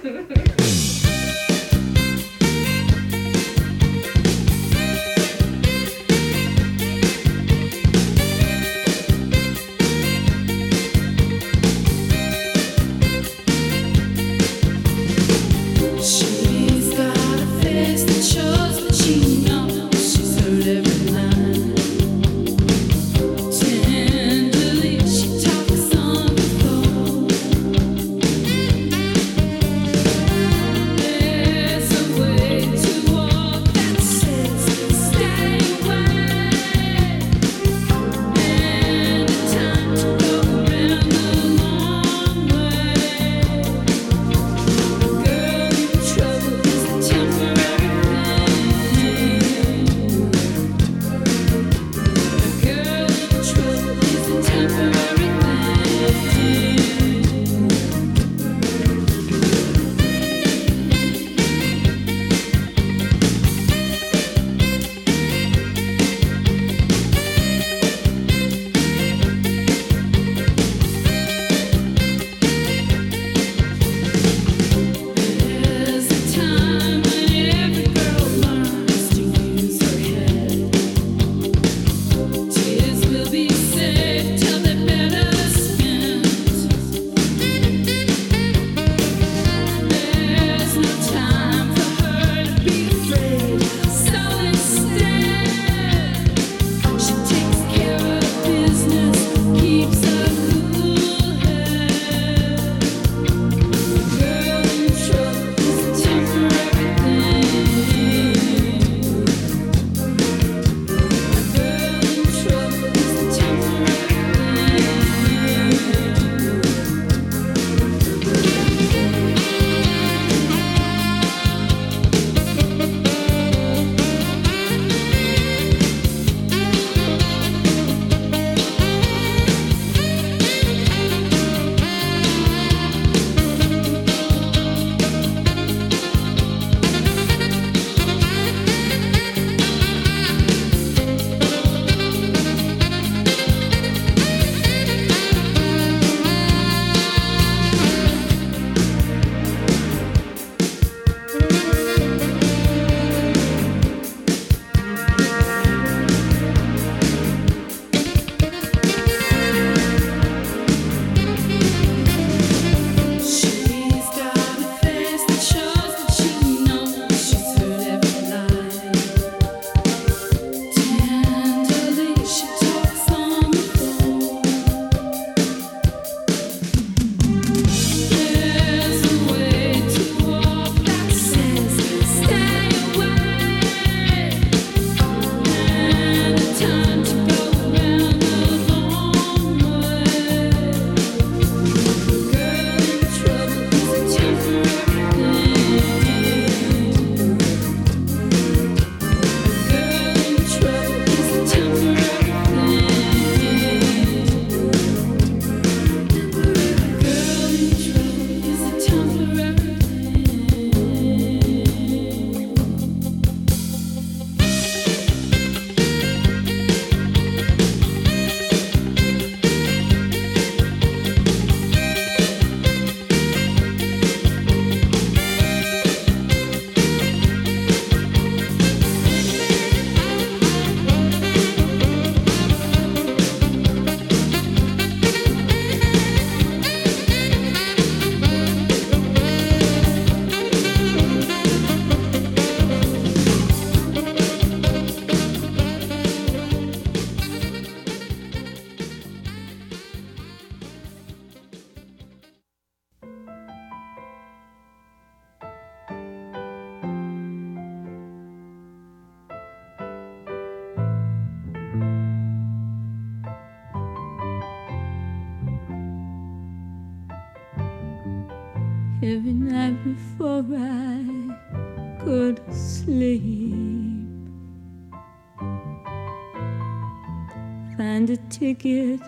ticket, 278.39 278.99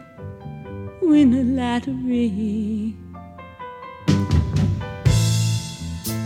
win 1.03 1.33
a 1.35 1.43
lottery. 1.43 2.95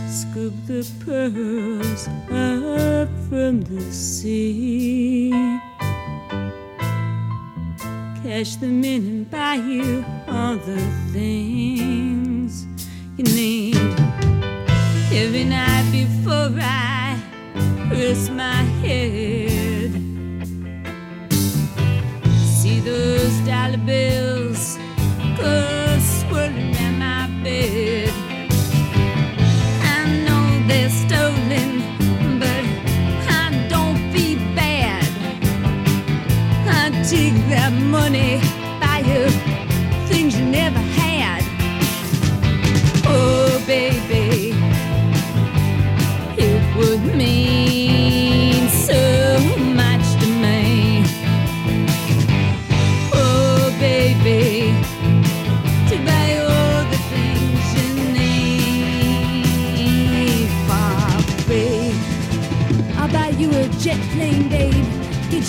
Scoop 0.08 0.54
the 0.66 0.90
pearls 1.04 2.08
up 2.30 3.08
from 3.28 3.60
the 3.62 3.82
sea. 3.92 5.30
Cash 8.22 8.56
them 8.56 8.82
in 8.84 9.02
and 9.06 9.30
buy 9.30 9.56
you 9.56 10.02
all 10.26 10.56
the 10.56 10.80
things 11.12 12.64
you 13.18 13.24
need. 13.24 13.76
Every 15.12 15.44
night 15.44 15.86
before 15.92 16.58
I 16.58 17.20
rest 17.90 18.32
my 18.32 18.62
head. 18.80 19.33
just 22.94 23.48
alibi. 23.48 24.13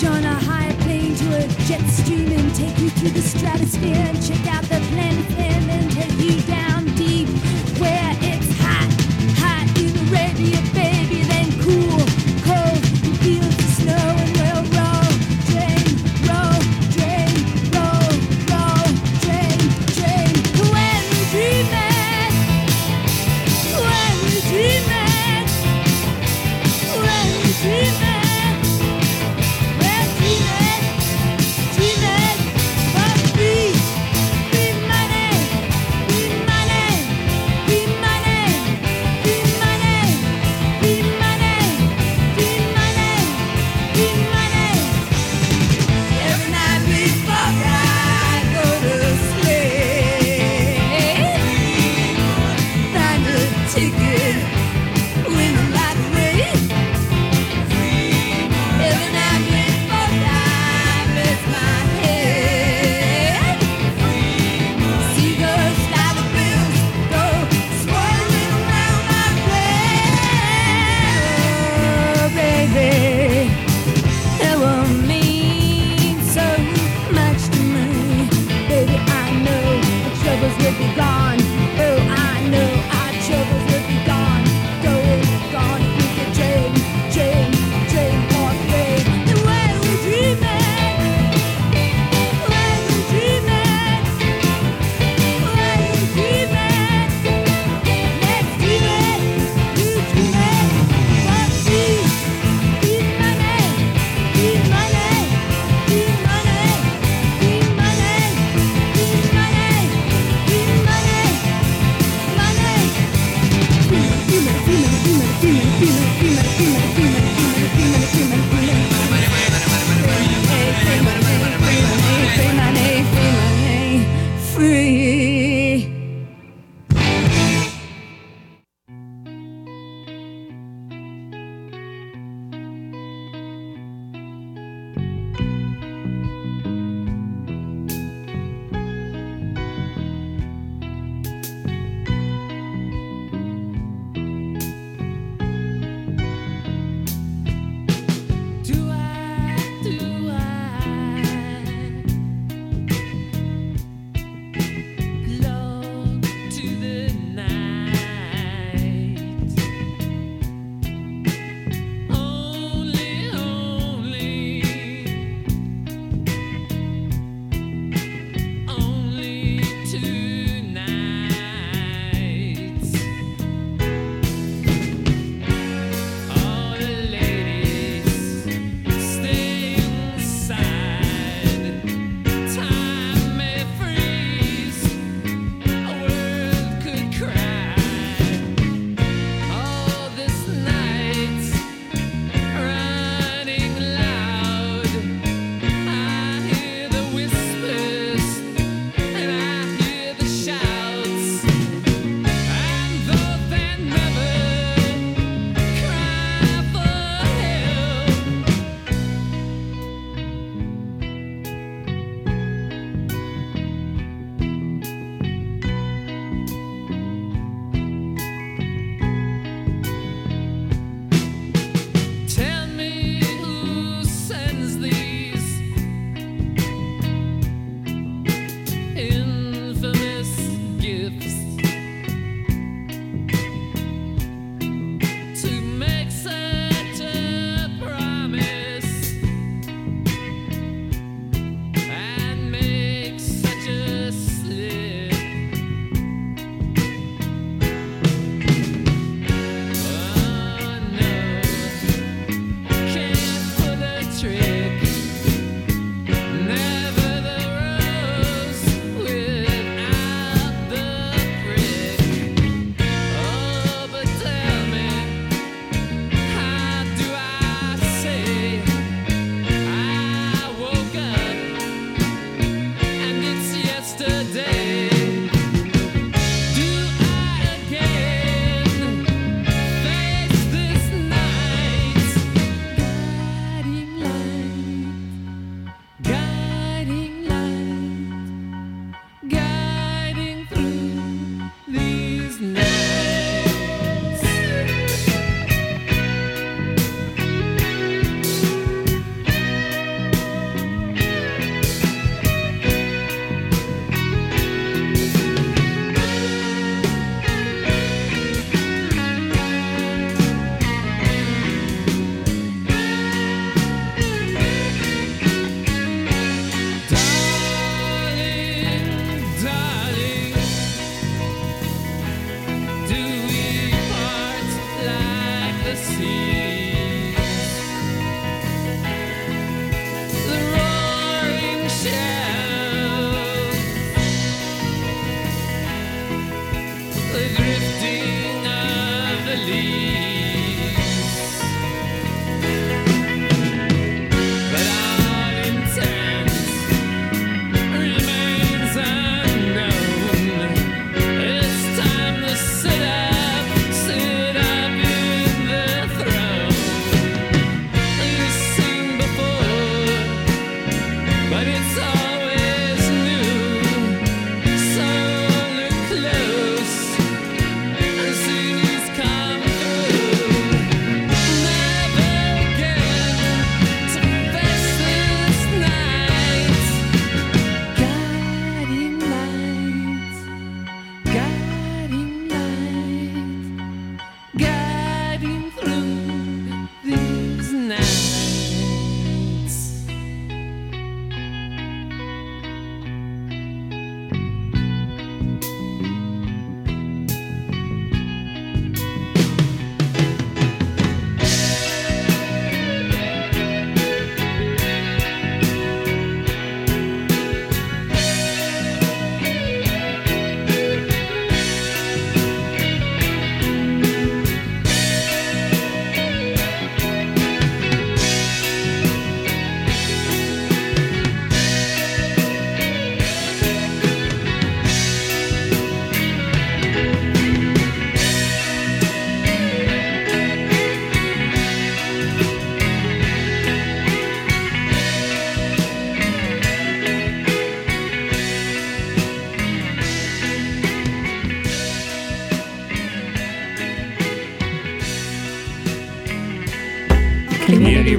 On 0.04 0.24
a 0.24 0.34
high 0.34 0.74
plane 0.80 1.14
to 1.16 1.36
a 1.38 1.48
jet 1.64 1.80
stream 1.88 2.30
and 2.30 2.54
take 2.54 2.78
you 2.78 2.90
through 2.90 3.10
the 3.10 3.22
stratosphere 3.22 3.96
and 3.96 4.22
check 4.22 4.46
out 4.46 4.62
the 4.64 4.75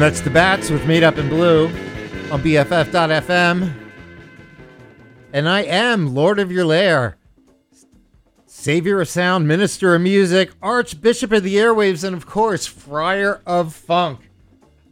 And 0.00 0.06
that's 0.06 0.22
the 0.22 0.30
Bats 0.30 0.70
with 0.70 0.86
Made 0.86 1.02
Up 1.02 1.18
in 1.18 1.28
Blue 1.28 1.66
on 2.32 2.42
BFF.FM. 2.42 3.70
And 5.34 5.46
I 5.46 5.60
am 5.60 6.14
Lord 6.14 6.38
of 6.38 6.50
Your 6.50 6.64
Lair, 6.64 7.18
Savior 8.46 9.02
of 9.02 9.10
Sound, 9.10 9.46
Minister 9.46 9.94
of 9.94 10.00
Music, 10.00 10.52
Archbishop 10.62 11.32
of 11.32 11.42
the 11.42 11.56
Airwaves, 11.56 12.02
and 12.02 12.16
of 12.16 12.24
course, 12.24 12.64
Friar 12.64 13.42
of 13.44 13.74
Funk. 13.74 14.30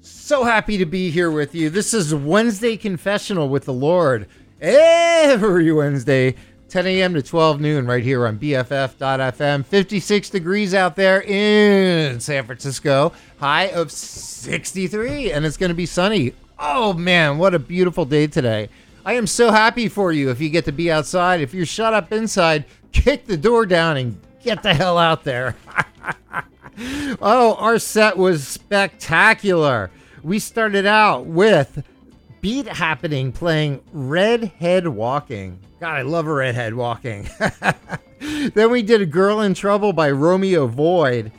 So 0.03 0.45
happy 0.45 0.77
to 0.77 0.85
be 0.85 1.09
here 1.09 1.31
with 1.31 1.55
you. 1.55 1.71
This 1.71 1.95
is 1.95 2.15
Wednesday 2.15 2.77
Confessional 2.77 3.49
with 3.49 3.65
the 3.65 3.73
Lord. 3.73 4.29
Every 4.61 5.73
Wednesday, 5.73 6.35
10 6.69 6.87
a.m. 6.87 7.15
to 7.15 7.23
12 7.23 7.61
noon, 7.61 7.87
right 7.87 8.05
here 8.05 8.27
on 8.27 8.39
BFF.FM. 8.39 9.65
56 9.65 10.31
degrees 10.31 10.75
out 10.75 10.97
there 10.97 11.23
in 11.23 12.21
San 12.21 12.45
Francisco, 12.45 13.13
high 13.39 13.69
of 13.69 13.91
63, 13.91 15.33
and 15.33 15.47
it's 15.47 15.57
going 15.57 15.71
to 15.71 15.75
be 15.75 15.87
sunny. 15.87 16.35
Oh 16.59 16.93
man, 16.93 17.39
what 17.39 17.55
a 17.55 17.59
beautiful 17.59 18.05
day 18.05 18.27
today. 18.27 18.69
I 19.07 19.15
am 19.15 19.27
so 19.27 19.51
happy 19.51 19.89
for 19.89 20.13
you 20.13 20.31
if 20.31 20.41
you 20.41 20.51
get 20.51 20.67
to 20.67 20.73
be 20.73 20.93
outside. 20.93 21.41
If 21.41 21.55
you're 21.55 21.65
shut 21.65 21.95
up 21.95 22.13
inside, 22.13 22.67
kick 22.93 23.27
the 23.27 23.39
door 23.39 23.65
down 23.65 23.97
and 23.97 24.21
get 24.43 24.63
the 24.63 24.75
hell 24.75 24.99
out 24.99 25.25
there. 25.25 25.57
oh, 27.23 27.55
our 27.59 27.79
set 27.79 28.19
was 28.19 28.47
spectacular. 28.47 29.91
We 30.23 30.39
started 30.39 30.85
out 30.85 31.25
with 31.25 31.83
Beat 32.41 32.69
Happening 32.69 33.33
playing 33.33 33.83
Redhead 33.93 34.87
Walking. 34.87 35.59
God, 35.81 35.97
I 35.97 36.03
love 36.03 36.27
a 36.27 36.33
redhead 36.33 36.75
walking. 36.75 37.29
then 38.55 38.71
we 38.71 38.83
did 38.83 39.01
A 39.01 39.07
Girl 39.07 39.41
in 39.41 39.55
Trouble 39.55 39.93
by 39.93 40.11
Romeo 40.11 40.67
Void. 40.67 41.33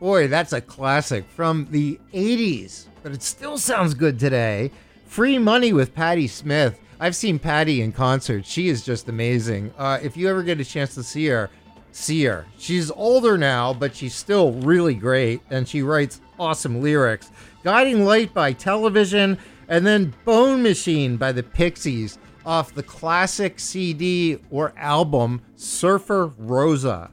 Boy, 0.00 0.28
that's 0.28 0.52
a 0.52 0.60
classic 0.60 1.24
from 1.28 1.66
the 1.70 1.98
80s, 2.14 2.86
but 3.02 3.12
it 3.12 3.22
still 3.22 3.58
sounds 3.58 3.94
good 3.94 4.18
today. 4.18 4.70
Free 5.06 5.38
Money 5.38 5.72
with 5.72 5.94
Patti 5.94 6.26
Smith. 6.26 6.78
I've 7.00 7.16
seen 7.16 7.38
Patti 7.38 7.82
in 7.82 7.92
concert. 7.92 8.46
She 8.46 8.68
is 8.68 8.84
just 8.84 9.08
amazing. 9.08 9.72
Uh, 9.76 9.98
if 10.02 10.16
you 10.16 10.28
ever 10.28 10.42
get 10.42 10.60
a 10.60 10.64
chance 10.64 10.94
to 10.94 11.02
see 11.02 11.26
her, 11.26 11.50
see 11.92 12.24
her. 12.24 12.46
She's 12.58 12.90
older 12.90 13.36
now, 13.36 13.74
but 13.74 13.94
she's 13.94 14.14
still 14.14 14.52
really 14.52 14.94
great, 14.94 15.40
and 15.50 15.68
she 15.68 15.82
writes 15.82 16.20
awesome 16.38 16.80
lyrics. 16.80 17.30
Guiding 17.64 18.04
Light 18.04 18.32
by 18.32 18.52
Television, 18.52 19.38
and 19.68 19.86
then 19.86 20.14
Bone 20.24 20.62
Machine 20.62 21.16
by 21.16 21.32
the 21.32 21.42
Pixies 21.42 22.18
off 22.44 22.74
the 22.74 22.82
classic 22.82 23.60
CD 23.60 24.38
or 24.50 24.72
album 24.76 25.42
Surfer 25.56 26.32
Rosa. 26.38 27.10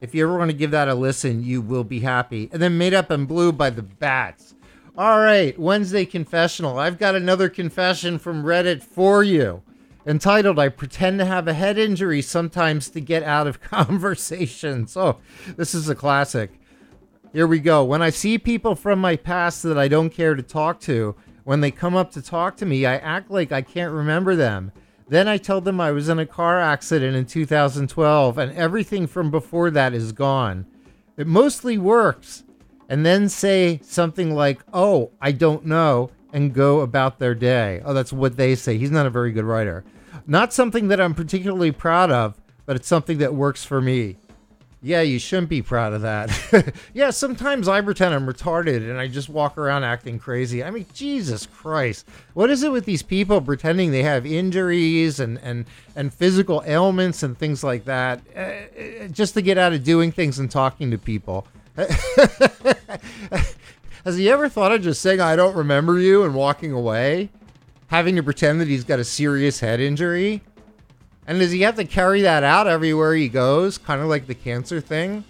If 0.00 0.14
you 0.14 0.22
ever 0.22 0.38
want 0.38 0.50
to 0.50 0.56
give 0.56 0.70
that 0.70 0.88
a 0.88 0.94
listen, 0.94 1.42
you 1.42 1.60
will 1.60 1.84
be 1.84 2.00
happy. 2.00 2.48
And 2.52 2.62
then 2.62 2.78
Made 2.78 2.94
Up 2.94 3.10
in 3.10 3.26
Blue 3.26 3.50
by 3.50 3.70
the 3.70 3.82
Bats. 3.82 4.54
All 4.96 5.18
right, 5.18 5.58
Wednesday 5.58 6.04
confessional. 6.04 6.78
I've 6.78 6.98
got 6.98 7.14
another 7.14 7.48
confession 7.48 8.18
from 8.18 8.44
Reddit 8.44 8.82
for 8.82 9.22
you 9.22 9.62
entitled 10.08 10.58
I 10.58 10.70
Pretend 10.70 11.18
to 11.18 11.26
Have 11.26 11.46
a 11.46 11.52
Head 11.52 11.76
Injury 11.76 12.22
Sometimes 12.22 12.88
to 12.90 13.00
Get 13.00 13.22
Out 13.22 13.46
of 13.46 13.60
Conversations. 13.60 14.96
Oh, 14.96 15.18
this 15.56 15.74
is 15.74 15.88
a 15.88 15.94
classic. 15.94 16.50
Here 17.32 17.46
we 17.46 17.60
go. 17.60 17.84
When 17.84 18.00
I 18.00 18.08
see 18.08 18.38
people 18.38 18.74
from 18.74 19.00
my 19.00 19.16
past 19.16 19.62
that 19.64 19.76
I 19.76 19.86
don't 19.86 20.08
care 20.08 20.34
to 20.34 20.42
talk 20.42 20.80
to, 20.80 21.14
when 21.48 21.62
they 21.62 21.70
come 21.70 21.96
up 21.96 22.10
to 22.10 22.20
talk 22.20 22.58
to 22.58 22.66
me, 22.66 22.84
I 22.84 22.96
act 22.96 23.30
like 23.30 23.52
I 23.52 23.62
can't 23.62 23.90
remember 23.90 24.36
them. 24.36 24.70
Then 25.08 25.26
I 25.26 25.38
tell 25.38 25.62
them 25.62 25.80
I 25.80 25.92
was 25.92 26.10
in 26.10 26.18
a 26.18 26.26
car 26.26 26.60
accident 26.60 27.16
in 27.16 27.24
2012 27.24 28.36
and 28.36 28.52
everything 28.52 29.06
from 29.06 29.30
before 29.30 29.70
that 29.70 29.94
is 29.94 30.12
gone. 30.12 30.66
It 31.16 31.26
mostly 31.26 31.78
works. 31.78 32.44
And 32.90 33.06
then 33.06 33.30
say 33.30 33.80
something 33.82 34.34
like, 34.34 34.60
oh, 34.74 35.12
I 35.22 35.32
don't 35.32 35.64
know, 35.64 36.10
and 36.34 36.52
go 36.52 36.80
about 36.80 37.18
their 37.18 37.34
day. 37.34 37.80
Oh, 37.82 37.94
that's 37.94 38.12
what 38.12 38.36
they 38.36 38.54
say. 38.54 38.76
He's 38.76 38.90
not 38.90 39.06
a 39.06 39.10
very 39.10 39.32
good 39.32 39.46
writer. 39.46 39.86
Not 40.26 40.52
something 40.52 40.88
that 40.88 41.00
I'm 41.00 41.14
particularly 41.14 41.72
proud 41.72 42.10
of, 42.10 42.38
but 42.66 42.76
it's 42.76 42.88
something 42.88 43.16
that 43.18 43.32
works 43.32 43.64
for 43.64 43.80
me. 43.80 44.18
Yeah, 44.80 45.00
you 45.00 45.18
shouldn't 45.18 45.48
be 45.48 45.60
proud 45.60 45.92
of 45.92 46.02
that. 46.02 46.72
yeah, 46.94 47.10
sometimes 47.10 47.66
I 47.66 47.80
pretend 47.80 48.14
I'm 48.14 48.26
retarded 48.26 48.88
and 48.88 48.96
I 48.98 49.08
just 49.08 49.28
walk 49.28 49.58
around 49.58 49.82
acting 49.82 50.20
crazy. 50.20 50.62
I 50.62 50.70
mean, 50.70 50.86
Jesus 50.94 51.46
Christ. 51.46 52.06
What 52.34 52.48
is 52.48 52.62
it 52.62 52.70
with 52.70 52.84
these 52.84 53.02
people 53.02 53.40
pretending 53.40 53.90
they 53.90 54.04
have 54.04 54.24
injuries 54.24 55.18
and, 55.18 55.38
and, 55.38 55.64
and 55.96 56.14
physical 56.14 56.62
ailments 56.64 57.24
and 57.24 57.36
things 57.36 57.64
like 57.64 57.86
that 57.86 58.20
uh, 58.36 59.08
just 59.08 59.34
to 59.34 59.42
get 59.42 59.58
out 59.58 59.72
of 59.72 59.82
doing 59.82 60.12
things 60.12 60.38
and 60.38 60.48
talking 60.48 60.92
to 60.92 60.98
people? 60.98 61.48
Has 64.04 64.16
he 64.16 64.30
ever 64.30 64.48
thought 64.48 64.70
of 64.70 64.82
just 64.82 65.02
saying, 65.02 65.20
I 65.20 65.34
don't 65.34 65.56
remember 65.56 65.98
you 65.98 66.22
and 66.22 66.34
walking 66.34 66.70
away? 66.70 67.30
Having 67.88 68.14
to 68.16 68.22
pretend 68.22 68.60
that 68.60 68.68
he's 68.68 68.84
got 68.84 69.00
a 69.00 69.04
serious 69.04 69.58
head 69.58 69.80
injury? 69.80 70.42
And 71.28 71.38
does 71.40 71.52
he 71.52 71.60
have 71.60 71.76
to 71.76 71.84
carry 71.84 72.22
that 72.22 72.42
out 72.42 72.66
everywhere 72.66 73.14
he 73.14 73.28
goes, 73.28 73.76
kind 73.76 74.00
of 74.00 74.08
like 74.08 74.26
the 74.26 74.34
cancer 74.34 74.80
thing? 74.80 75.24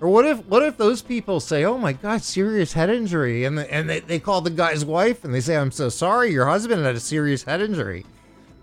Or 0.00 0.08
what 0.08 0.24
if 0.24 0.44
what 0.46 0.62
if 0.62 0.78
those 0.78 1.02
people 1.02 1.38
say, 1.38 1.64
"Oh 1.64 1.78
my 1.78 1.92
God, 1.92 2.22
serious 2.22 2.72
head 2.72 2.90
injury," 2.90 3.44
and 3.44 3.56
the, 3.56 3.72
and 3.72 3.88
they, 3.88 4.00
they 4.00 4.18
call 4.18 4.40
the 4.40 4.50
guy's 4.50 4.84
wife 4.84 5.22
and 5.22 5.32
they 5.34 5.40
say, 5.40 5.56
"I'm 5.56 5.70
so 5.70 5.88
sorry, 5.88 6.32
your 6.32 6.46
husband 6.46 6.82
had 6.84 6.96
a 6.96 7.00
serious 7.00 7.44
head 7.44 7.60
injury." 7.60 8.04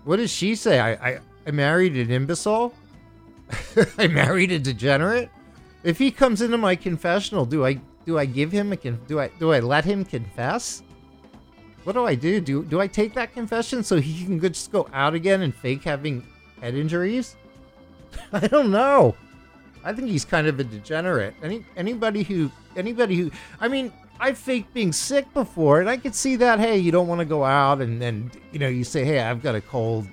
What 0.04 0.16
does 0.16 0.30
she 0.30 0.54
say? 0.56 0.78
I 0.80 0.92
I, 0.92 1.20
I 1.46 1.50
married 1.52 1.96
an 1.96 2.10
imbecile. 2.10 2.74
I 3.98 4.08
married 4.08 4.52
a 4.52 4.58
degenerate. 4.58 5.30
If 5.84 5.98
he 5.98 6.10
comes 6.10 6.42
into 6.42 6.58
my 6.58 6.76
confessional, 6.76 7.46
do 7.46 7.64
I 7.64 7.80
do 8.06 8.18
I 8.18 8.24
give 8.24 8.52
him 8.52 8.72
a 8.72 8.76
con- 8.76 9.00
do 9.06 9.20
I 9.20 9.28
do 9.38 9.52
I 9.52 9.60
let 9.60 9.84
him 9.84 10.04
confess? 10.04 10.82
What 11.84 11.94
do 11.94 12.04
I 12.04 12.14
do? 12.16 12.40
Do 12.40 12.64
do 12.64 12.80
I 12.80 12.88
take 12.88 13.14
that 13.14 13.32
confession 13.34 13.82
so 13.82 14.00
he 14.00 14.24
can 14.24 14.40
just 14.40 14.70
go 14.70 14.88
out 14.92 15.14
again 15.14 15.42
and 15.42 15.54
fake 15.54 15.84
having 15.84 16.24
head 16.62 16.74
injuries? 16.74 17.36
I 18.32 18.46
don't 18.46 18.70
know. 18.70 19.14
I 19.84 19.92
think 19.92 20.08
he's 20.08 20.24
kind 20.24 20.46
of 20.46 20.58
a 20.60 20.64
degenerate. 20.64 21.34
Any 21.42 21.66
anybody 21.76 22.22
who 22.22 22.50
anybody 22.76 23.16
who 23.16 23.30
I 23.60 23.68
mean, 23.68 23.92
I've 24.20 24.38
faked 24.38 24.72
being 24.72 24.92
sick 24.92 25.32
before, 25.34 25.80
and 25.80 25.90
I 25.90 25.96
could 25.96 26.14
see 26.14 26.36
that. 26.36 26.60
Hey, 26.60 26.78
you 26.78 26.92
don't 26.92 27.08
want 27.08 27.18
to 27.18 27.24
go 27.24 27.44
out, 27.44 27.80
and 27.80 28.00
then 28.00 28.30
you 28.52 28.60
know 28.60 28.68
you 28.68 28.84
say, 28.84 29.04
"Hey, 29.04 29.20
I've 29.20 29.42
got 29.42 29.56
a 29.56 29.60
cold," 29.60 30.06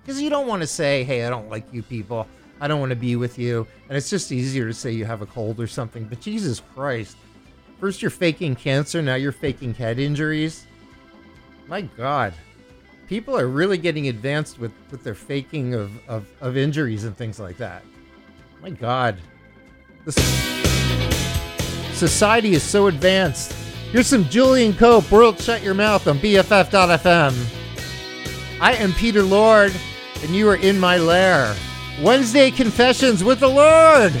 because 0.00 0.22
you 0.22 0.30
don't 0.30 0.46
want 0.46 0.62
to 0.62 0.68
say, 0.68 1.02
"Hey, 1.02 1.24
I 1.26 1.30
don't 1.30 1.50
like 1.50 1.72
you 1.72 1.82
people. 1.82 2.28
I 2.60 2.68
don't 2.68 2.78
want 2.78 2.90
to 2.90 2.96
be 2.96 3.16
with 3.16 3.38
you," 3.38 3.66
and 3.88 3.98
it's 3.98 4.08
just 4.08 4.30
easier 4.30 4.68
to 4.68 4.74
say 4.74 4.92
you 4.92 5.04
have 5.04 5.20
a 5.20 5.26
cold 5.26 5.58
or 5.58 5.66
something. 5.66 6.04
But 6.04 6.20
Jesus 6.20 6.62
Christ, 6.74 7.16
first 7.80 8.02
you're 8.02 8.10
faking 8.12 8.54
cancer, 8.54 9.02
now 9.02 9.16
you're 9.16 9.32
faking 9.32 9.74
head 9.74 9.98
injuries. 9.98 10.64
My 11.66 11.82
God 11.82 12.34
people 13.10 13.36
are 13.36 13.48
really 13.48 13.76
getting 13.76 14.06
advanced 14.06 14.60
with, 14.60 14.70
with 14.92 15.02
their 15.02 15.16
faking 15.16 15.74
of, 15.74 15.90
of, 16.08 16.28
of 16.40 16.56
injuries 16.56 17.02
and 17.02 17.16
things 17.16 17.40
like 17.40 17.56
that. 17.56 17.82
My 18.62 18.70
God. 18.70 19.18
This 20.04 20.14
society 21.92 22.52
is 22.52 22.62
so 22.62 22.86
advanced. 22.86 23.52
Here's 23.90 24.06
some 24.06 24.22
Julian 24.26 24.72
Cope, 24.74 25.10
World 25.10 25.40
Shut 25.40 25.60
Your 25.60 25.74
Mouth 25.74 26.06
on 26.06 26.20
BFF.FM. 26.20 27.34
I 28.60 28.74
am 28.74 28.92
Peter 28.92 29.24
Lord, 29.24 29.74
and 30.22 30.30
you 30.30 30.48
are 30.48 30.56
in 30.56 30.78
my 30.78 30.96
lair. 30.96 31.56
Wednesday 32.00 32.52
Confessions 32.52 33.24
with 33.24 33.40
the 33.40 33.48
Lord. 33.48 34.12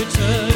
Know 0.00 0.44
what 0.44 0.49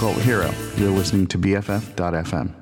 I'm 0.00 0.22
Hero. 0.22 0.50
You're 0.78 0.88
listening 0.88 1.26
to 1.26 1.36
BFF.FM. 1.36 2.59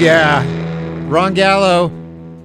yeah, 0.00 0.46
Ron 1.10 1.34
Gallo, 1.34 1.92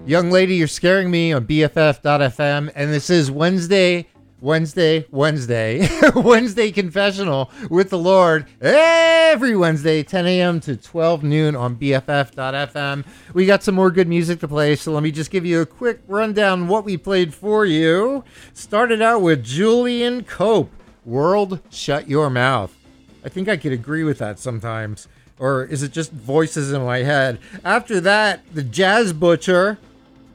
young 0.05 0.29
lady, 0.29 0.55
you're 0.55 0.67
scaring 0.67 1.09
me 1.09 1.31
on 1.31 1.47
BFF.FM, 1.47 2.69
and 2.75 2.91
this 2.91 3.09
is 3.09 3.31
Wednesday, 3.31 4.09
Wednesday, 4.41 5.05
Wednesday, 5.09 5.87
Wednesday 6.15 6.69
confessional 6.69 7.49
with 7.69 7.91
the 7.91 7.97
Lord 7.97 8.45
every 8.59 9.55
Wednesday, 9.55 10.03
10 10.03 10.27
a.m. 10.27 10.59
to 10.59 10.75
12 10.75 11.23
noon 11.23 11.55
on 11.55 11.77
BFF.FM. 11.77 13.05
We 13.33 13.45
got 13.45 13.63
some 13.63 13.75
more 13.75 13.89
good 13.89 14.09
music 14.09 14.41
to 14.41 14.49
play, 14.49 14.75
so 14.75 14.91
let 14.91 15.03
me 15.03 15.11
just 15.11 15.31
give 15.31 15.45
you 15.45 15.61
a 15.61 15.65
quick 15.65 16.01
rundown 16.09 16.67
what 16.67 16.83
we 16.83 16.97
played 16.97 17.33
for 17.33 17.65
you. 17.65 18.25
Started 18.53 19.01
out 19.01 19.21
with 19.21 19.45
Julian 19.45 20.25
Cope, 20.25 20.73
World 21.05 21.61
Shut 21.69 22.09
Your 22.09 22.29
Mouth. 22.29 22.75
I 23.23 23.29
think 23.29 23.47
I 23.47 23.55
could 23.55 23.71
agree 23.71 24.03
with 24.03 24.17
that 24.17 24.39
sometimes. 24.39 25.07
Or 25.37 25.65
is 25.65 25.83
it 25.83 25.91
just 25.91 26.11
voices 26.11 26.71
in 26.71 26.83
my 26.83 26.99
head? 26.99 27.39
After 27.63 27.99
that, 28.01 28.41
the 28.53 28.63
Jazz 28.63 29.11
Butcher. 29.13 29.77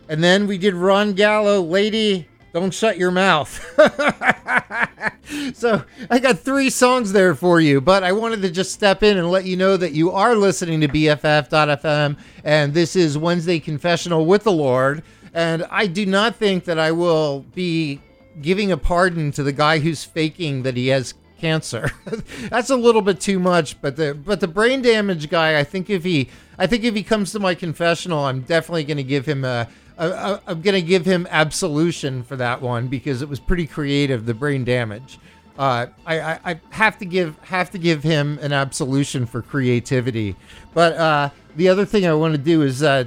And 0.08 0.22
then 0.22 0.46
we 0.46 0.58
did 0.58 0.74
Ron 0.74 1.14
Gallo, 1.14 1.60
Lady, 1.62 2.26
Don't 2.52 2.74
Shut 2.74 2.98
Your 2.98 3.10
Mouth. 3.10 3.64
so 5.54 5.84
I 6.10 6.18
got 6.18 6.40
three 6.40 6.68
songs 6.68 7.12
there 7.12 7.34
for 7.34 7.60
you, 7.60 7.80
but 7.80 8.02
I 8.02 8.12
wanted 8.12 8.42
to 8.42 8.50
just 8.50 8.72
step 8.72 9.02
in 9.02 9.16
and 9.16 9.30
let 9.30 9.44
you 9.44 9.56
know 9.56 9.76
that 9.76 9.92
you 9.92 10.10
are 10.10 10.34
listening 10.34 10.80
to 10.80 10.88
BFF.FM. 10.88 12.18
And 12.44 12.74
this 12.74 12.96
is 12.96 13.16
Wednesday 13.16 13.60
Confessional 13.60 14.26
with 14.26 14.44
the 14.44 14.52
Lord. 14.52 15.02
And 15.32 15.64
I 15.70 15.86
do 15.86 16.04
not 16.04 16.36
think 16.36 16.64
that 16.64 16.78
I 16.78 16.92
will 16.92 17.46
be 17.54 18.00
giving 18.42 18.72
a 18.72 18.76
pardon 18.76 19.30
to 19.32 19.42
the 19.42 19.52
guy 19.52 19.78
who's 19.78 20.04
faking 20.04 20.62
that 20.64 20.76
he 20.76 20.88
has 20.88 21.14
cancer. 21.40 21.90
That's 22.48 22.70
a 22.70 22.76
little 22.76 23.02
bit 23.02 23.20
too 23.20 23.38
much, 23.38 23.80
but 23.80 23.96
the 23.96 24.14
but 24.14 24.40
the 24.40 24.48
brain 24.48 24.82
damage 24.82 25.30
guy, 25.30 25.58
I 25.58 25.64
think 25.64 25.90
if 25.90 26.04
he 26.04 26.28
I 26.58 26.66
think 26.66 26.84
if 26.84 26.94
he 26.94 27.02
comes 27.02 27.32
to 27.32 27.40
my 27.40 27.54
confessional, 27.54 28.20
I'm 28.24 28.42
definitely 28.42 28.84
going 28.84 28.98
to 28.98 29.02
give 29.02 29.26
him 29.26 29.44
a 29.44 29.68
I, 30.00 30.40
am 30.46 30.62
going 30.62 30.74
to 30.74 30.82
give 30.82 31.04
him 31.04 31.26
absolution 31.30 32.22
for 32.22 32.36
that 32.36 32.62
one 32.62 32.88
because 32.88 33.20
it 33.20 33.28
was 33.28 33.38
pretty 33.38 33.66
creative. 33.66 34.24
The 34.24 34.34
brain 34.34 34.64
damage. 34.64 35.18
Uh, 35.58 35.88
I, 36.06 36.20
I, 36.20 36.40
I, 36.44 36.60
have 36.70 36.96
to 36.98 37.04
give 37.04 37.38
have 37.40 37.70
to 37.72 37.78
give 37.78 38.02
him 38.02 38.38
an 38.40 38.52
absolution 38.52 39.26
for 39.26 39.42
creativity. 39.42 40.36
But 40.72 40.94
uh, 40.94 41.30
the 41.56 41.68
other 41.68 41.84
thing 41.84 42.06
I 42.06 42.14
want 42.14 42.32
to 42.32 42.38
do 42.38 42.62
is 42.62 42.82
uh, 42.82 43.04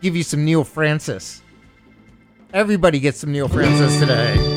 give 0.00 0.14
you 0.14 0.22
some 0.22 0.44
Neal 0.44 0.62
Francis. 0.62 1.42
Everybody 2.52 3.00
gets 3.00 3.18
some 3.18 3.32
Neal 3.32 3.48
Francis 3.48 3.98
today. 3.98 4.55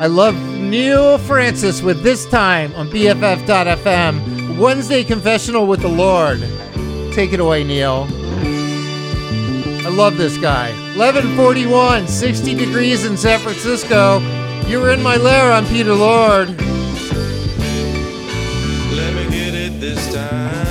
I 0.00 0.06
love 0.06 0.34
Neal 0.34 1.18
Francis 1.18 1.82
with 1.82 2.02
This 2.02 2.26
Time 2.26 2.74
on 2.74 2.88
BFF.FM, 2.88 4.58
Wednesday 4.58 5.04
Confessional 5.04 5.66
with 5.66 5.80
the 5.80 5.88
Lord. 5.88 6.40
Take 7.14 7.32
it 7.32 7.40
away, 7.40 7.62
Neal. 7.62 8.08
I 9.84 9.88
love 9.88 10.16
this 10.16 10.38
guy. 10.38 10.70
1141, 10.96 12.08
60 12.08 12.54
degrees 12.54 13.04
in 13.04 13.16
San 13.16 13.38
Francisco. 13.40 14.18
You're 14.66 14.90
in 14.90 15.02
my 15.02 15.16
lair, 15.16 15.52
I'm 15.52 15.66
Peter 15.66 15.94
Lord. 15.94 16.48
Let 18.90 19.14
me 19.14 19.24
get 19.30 19.54
it 19.54 19.80
this 19.80 20.12
time. 20.12 20.61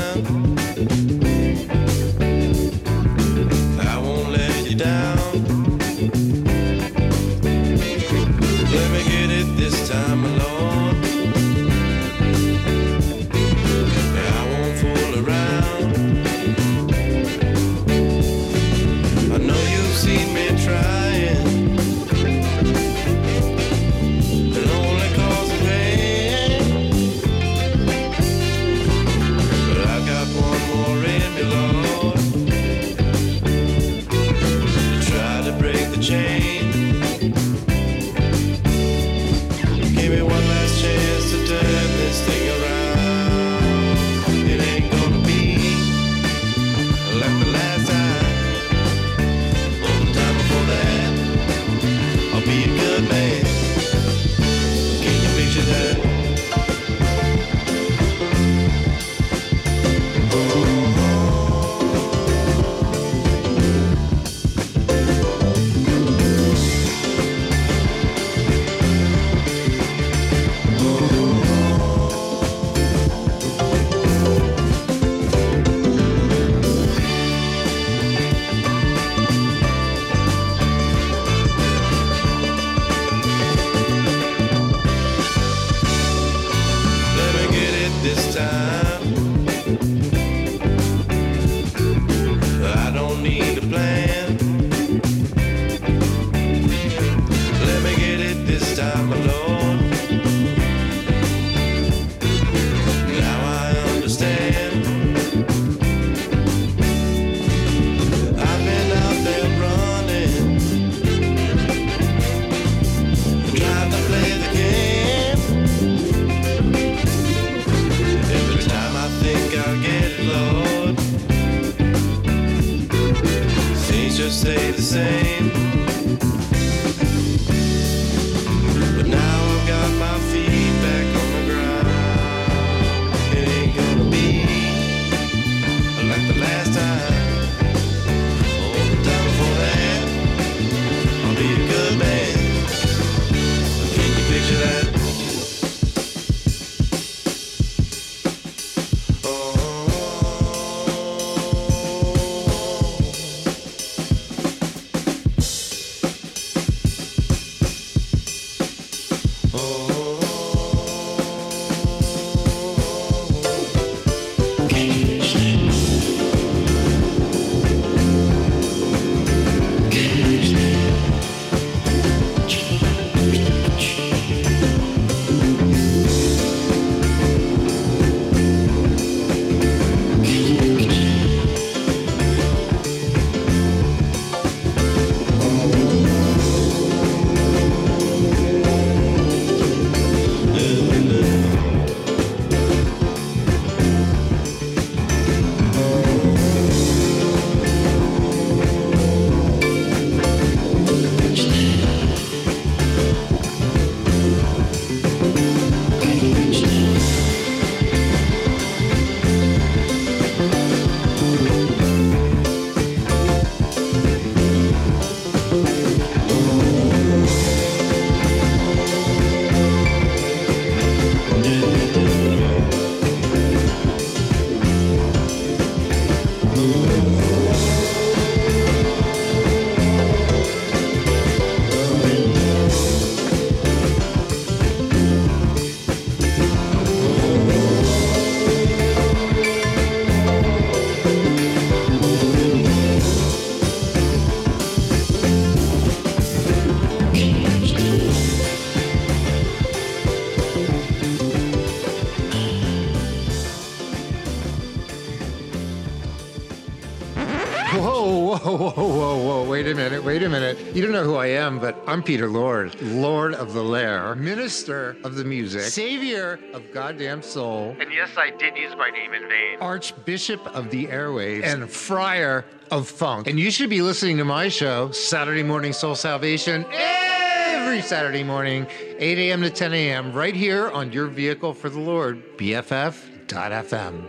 Whoa, 258.57 258.71
whoa, 258.71 259.17
whoa. 259.17 259.49
Wait 259.49 259.67
a 259.67 259.75
minute, 259.75 260.03
wait 260.03 260.23
a 260.23 260.29
minute. 260.29 260.57
You 260.75 260.81
don't 260.81 260.91
know 260.91 261.03
who 261.03 261.15
I 261.15 261.27
am, 261.27 261.59
but 261.59 261.77
I'm 261.87 262.01
Peter 262.03 262.27
Lord, 262.27 262.81
Lord 262.81 263.33
of 263.33 263.53
the 263.53 263.63
Lair, 263.63 264.15
Minister 264.15 264.97
of 265.03 265.15
the 265.15 265.23
Music, 265.23 265.61
Savior 265.61 266.39
of 266.53 266.71
Goddamn 266.73 267.21
Soul, 267.21 267.75
And 267.79 267.93
yes, 267.93 268.09
I 268.17 268.31
did 268.31 268.57
use 268.57 268.75
my 268.77 268.89
name 268.89 269.13
in 269.13 269.27
vain. 269.27 269.59
Archbishop 269.59 270.45
of 270.55 270.69
the 270.69 270.87
Airwaves, 270.87 271.43
and 271.43 271.69
Friar 271.69 272.45
of 272.71 272.87
Funk. 272.87 273.27
And 273.27 273.39
you 273.39 273.51
should 273.51 273.69
be 273.69 273.81
listening 273.81 274.17
to 274.17 274.25
my 274.25 274.47
show, 274.49 274.91
Saturday 274.91 275.43
Morning 275.43 275.73
Soul 275.73 275.95
Salvation, 275.95 276.65
every 276.71 277.81
Saturday 277.81 278.23
morning, 278.23 278.67
8 278.97 279.17
a.m. 279.17 279.41
to 279.41 279.49
10 279.49 279.73
a.m., 279.73 280.13
right 280.13 280.35
here 280.35 280.69
on 280.69 280.91
your 280.91 281.07
vehicle 281.07 281.53
for 281.53 281.69
the 281.69 281.79
Lord, 281.79 282.37
BFF.FM. 282.37 284.01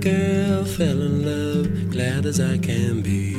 girl, 0.00 0.64
fell 0.64 1.02
in 1.02 1.24
love, 1.26 1.90
glad 1.90 2.24
as 2.24 2.40
I 2.40 2.56
can 2.56 3.02
be. 3.02 3.36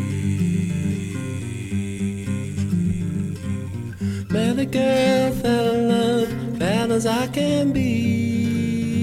Met 4.29 4.59
a 4.59 4.65
girl, 4.65 5.31
fell 5.41 5.73
in 5.73 5.89
love, 5.89 6.59
bad 6.59 6.91
as 6.91 7.07
I 7.07 7.25
can 7.27 7.73
be. 7.73 9.01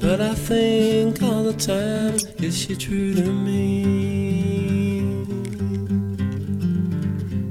But 0.00 0.20
I 0.20 0.34
think 0.34 1.22
all 1.22 1.44
the 1.44 1.54
time, 1.54 2.18
is 2.44 2.58
she 2.58 2.76
true 2.76 3.14
to 3.14 3.32
me? 3.32 4.10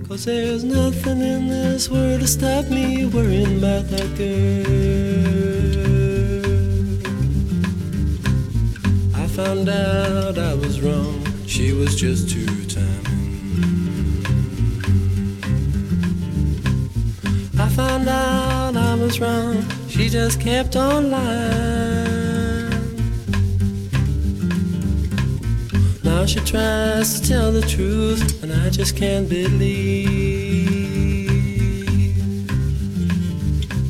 Cause 0.07 0.25
there's 0.25 0.63
nothing 0.63 1.21
in 1.21 1.47
this 1.47 1.89
world 1.89 2.21
to 2.21 2.27
stop 2.27 2.69
me 2.69 3.07
worrying 3.07 3.57
about 3.57 3.87
that 3.89 4.15
girl. 4.15 5.58
Found 9.49 9.67
out 9.67 10.37
I 10.37 10.53
was 10.53 10.79
wrong, 10.79 11.25
she 11.47 11.73
was 11.73 11.95
just 11.95 12.29
two 12.29 12.45
timing. 12.67 14.21
I 17.57 17.67
found 17.69 18.07
out 18.07 18.77
I 18.77 18.93
was 18.93 19.19
wrong, 19.19 19.65
she 19.87 20.07
just 20.07 20.39
kept 20.39 20.75
on 20.75 21.09
lying. 21.09 22.69
Now 26.03 26.27
she 26.27 26.41
tries 26.41 27.19
to 27.19 27.27
tell 27.27 27.51
the 27.51 27.61
truth, 27.61 28.43
and 28.43 28.53
I 28.53 28.69
just 28.69 28.95
can't 28.95 29.27
believe. 29.27 30.59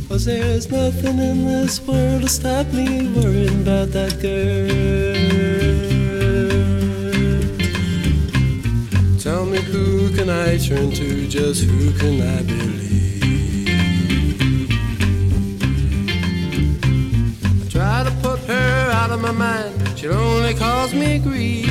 Cause 0.07 0.23
there's 0.23 0.71
nothing 0.71 1.19
in 1.19 1.43
this 1.43 1.85
world 1.85 2.21
to 2.21 2.29
stop 2.29 2.67
me 2.67 3.09
worrying 3.09 3.63
about 3.63 3.89
that 3.89 4.21
girl. 4.21 5.18
Who 10.09 10.15
can 10.15 10.29
I 10.29 10.57
turn 10.57 10.91
to, 10.91 11.27
just 11.27 11.63
who 11.63 11.91
can 11.93 12.21
I 12.21 12.41
believe? 12.41 13.21
I 17.45 17.69
try 17.69 18.03
to 18.03 18.11
put 18.21 18.39
her 18.41 18.91
out 18.91 19.11
of 19.11 19.21
my 19.21 19.31
mind, 19.31 19.97
she'll 19.97 20.13
only 20.13 20.53
cause 20.55 20.93
me 20.93 21.19
grief. 21.19 21.67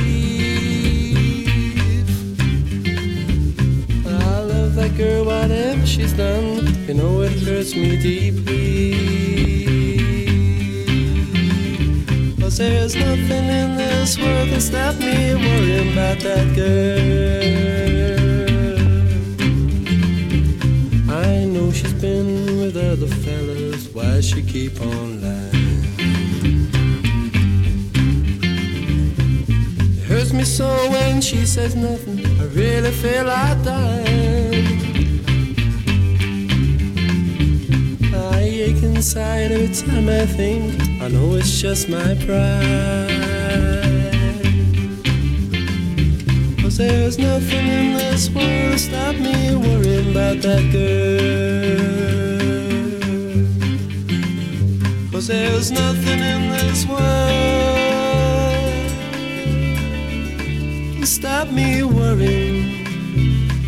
I 4.05 4.39
love 4.39 4.75
that 4.75 4.95
girl, 4.95 5.25
whatever 5.25 5.85
she's 5.85 6.13
done, 6.13 6.67
you 6.87 6.93
know 6.93 7.21
it 7.21 7.31
hurts 7.43 7.75
me 7.75 7.97
deeply. 8.01 9.19
There's 12.59 12.93
nothing 12.93 13.47
in 13.47 13.77
this 13.77 14.17
world 14.17 14.49
can 14.49 14.59
stop 14.59 14.97
me 14.97 15.33
worrying 15.33 15.93
about 15.93 16.19
that 16.19 16.53
girl. 16.53 17.68
Keep 24.49 24.81
on 24.81 25.21
lying? 25.21 25.85
It 29.97 30.03
hurts 30.05 30.33
me 30.33 30.43
so 30.43 30.67
when 30.89 31.21
she 31.21 31.45
says 31.45 31.75
nothing, 31.75 32.25
I 32.41 32.45
really 32.45 32.91
feel 32.91 33.25
like 33.25 33.63
dying. 33.63 34.65
I 38.11 38.41
ache 38.41 38.81
inside 38.81 39.51
every 39.51 39.73
time 39.73 40.09
I 40.09 40.25
think. 40.25 40.81
I 40.99 41.09
know 41.09 41.35
it's 41.35 41.61
just 41.61 41.87
my 41.87 42.15
pride. 42.25 43.29
Cause 46.61 46.77
there's 46.77 47.19
nothing 47.19 47.67
in 47.67 47.93
this 47.93 48.29
world 48.31 48.73
to 48.73 48.79
stop 48.79 49.15
me 49.15 49.55
worrying 49.55 50.09
about 50.09 50.41
that 50.41 50.63
girl. 50.71 52.18
There's 55.29 55.69
nothing 55.69 56.19
in 56.21 56.49
this 56.49 56.87
world 56.87 56.99
to 60.99 61.05
stop 61.05 61.51
me 61.51 61.83
worrying 61.83 62.81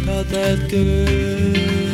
about 0.02 0.26
that 0.30 0.72
girl. 0.72 1.91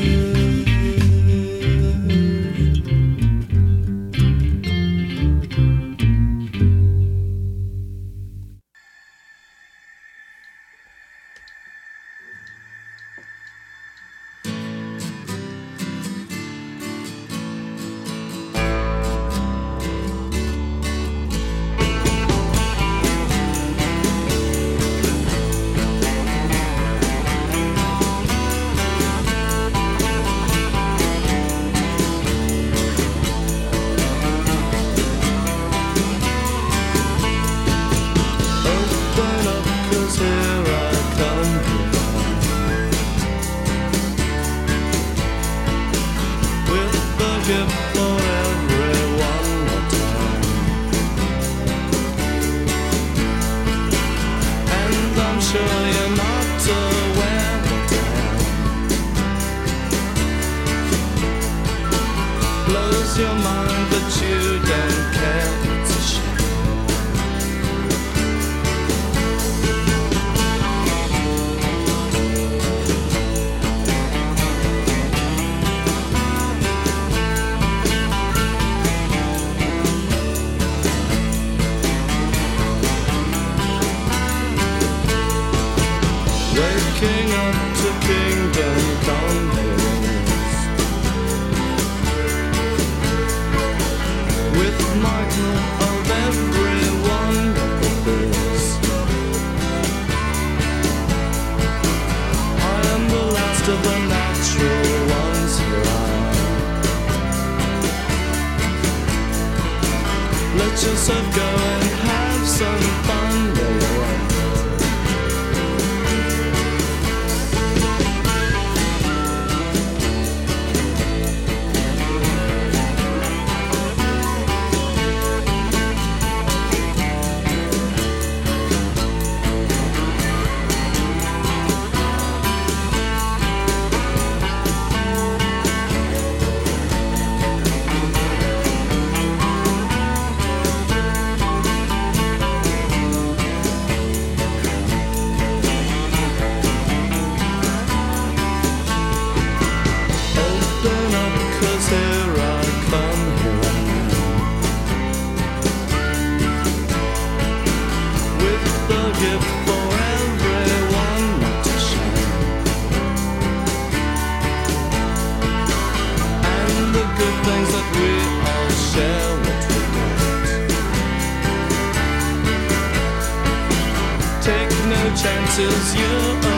misses 175.58 175.96
you. 175.96 176.57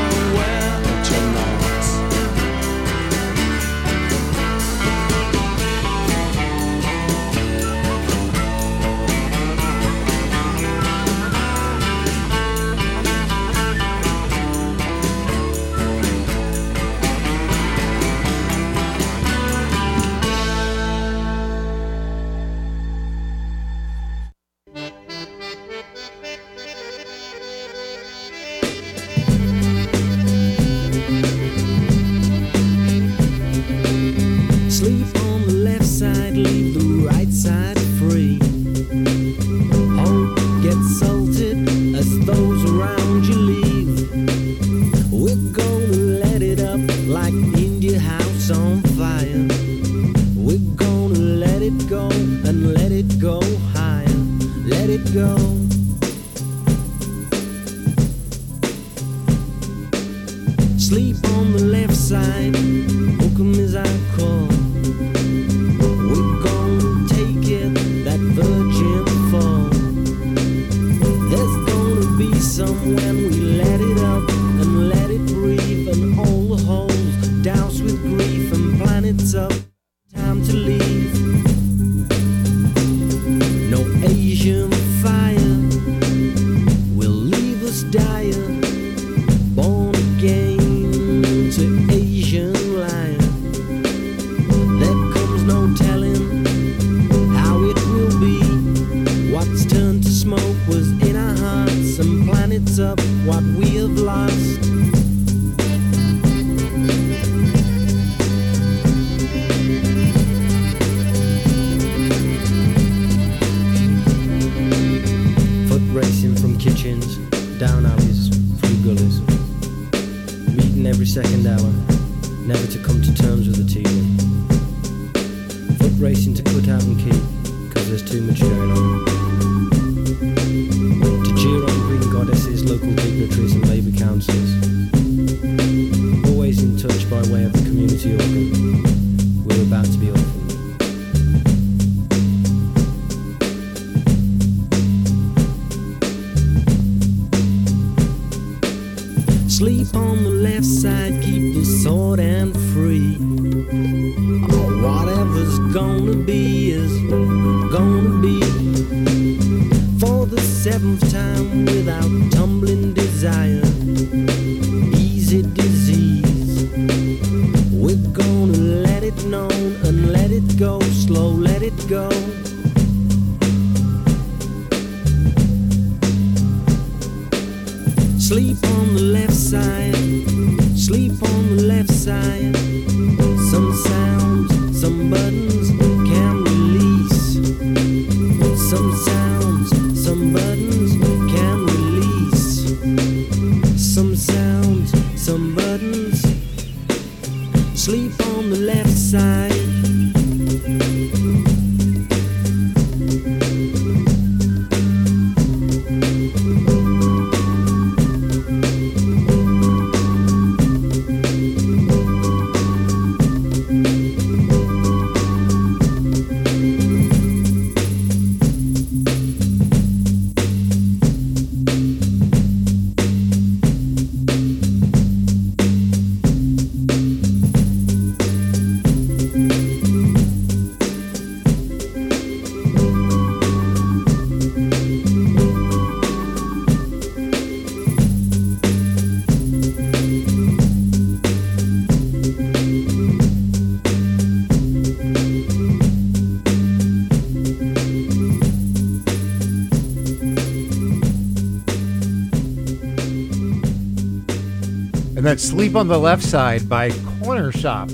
Sleep 255.40 255.78
on 255.78 255.88
the 255.88 255.98
Left 255.98 256.22
Side 256.22 256.68
by 256.68 256.90
Cornershop 256.90 257.90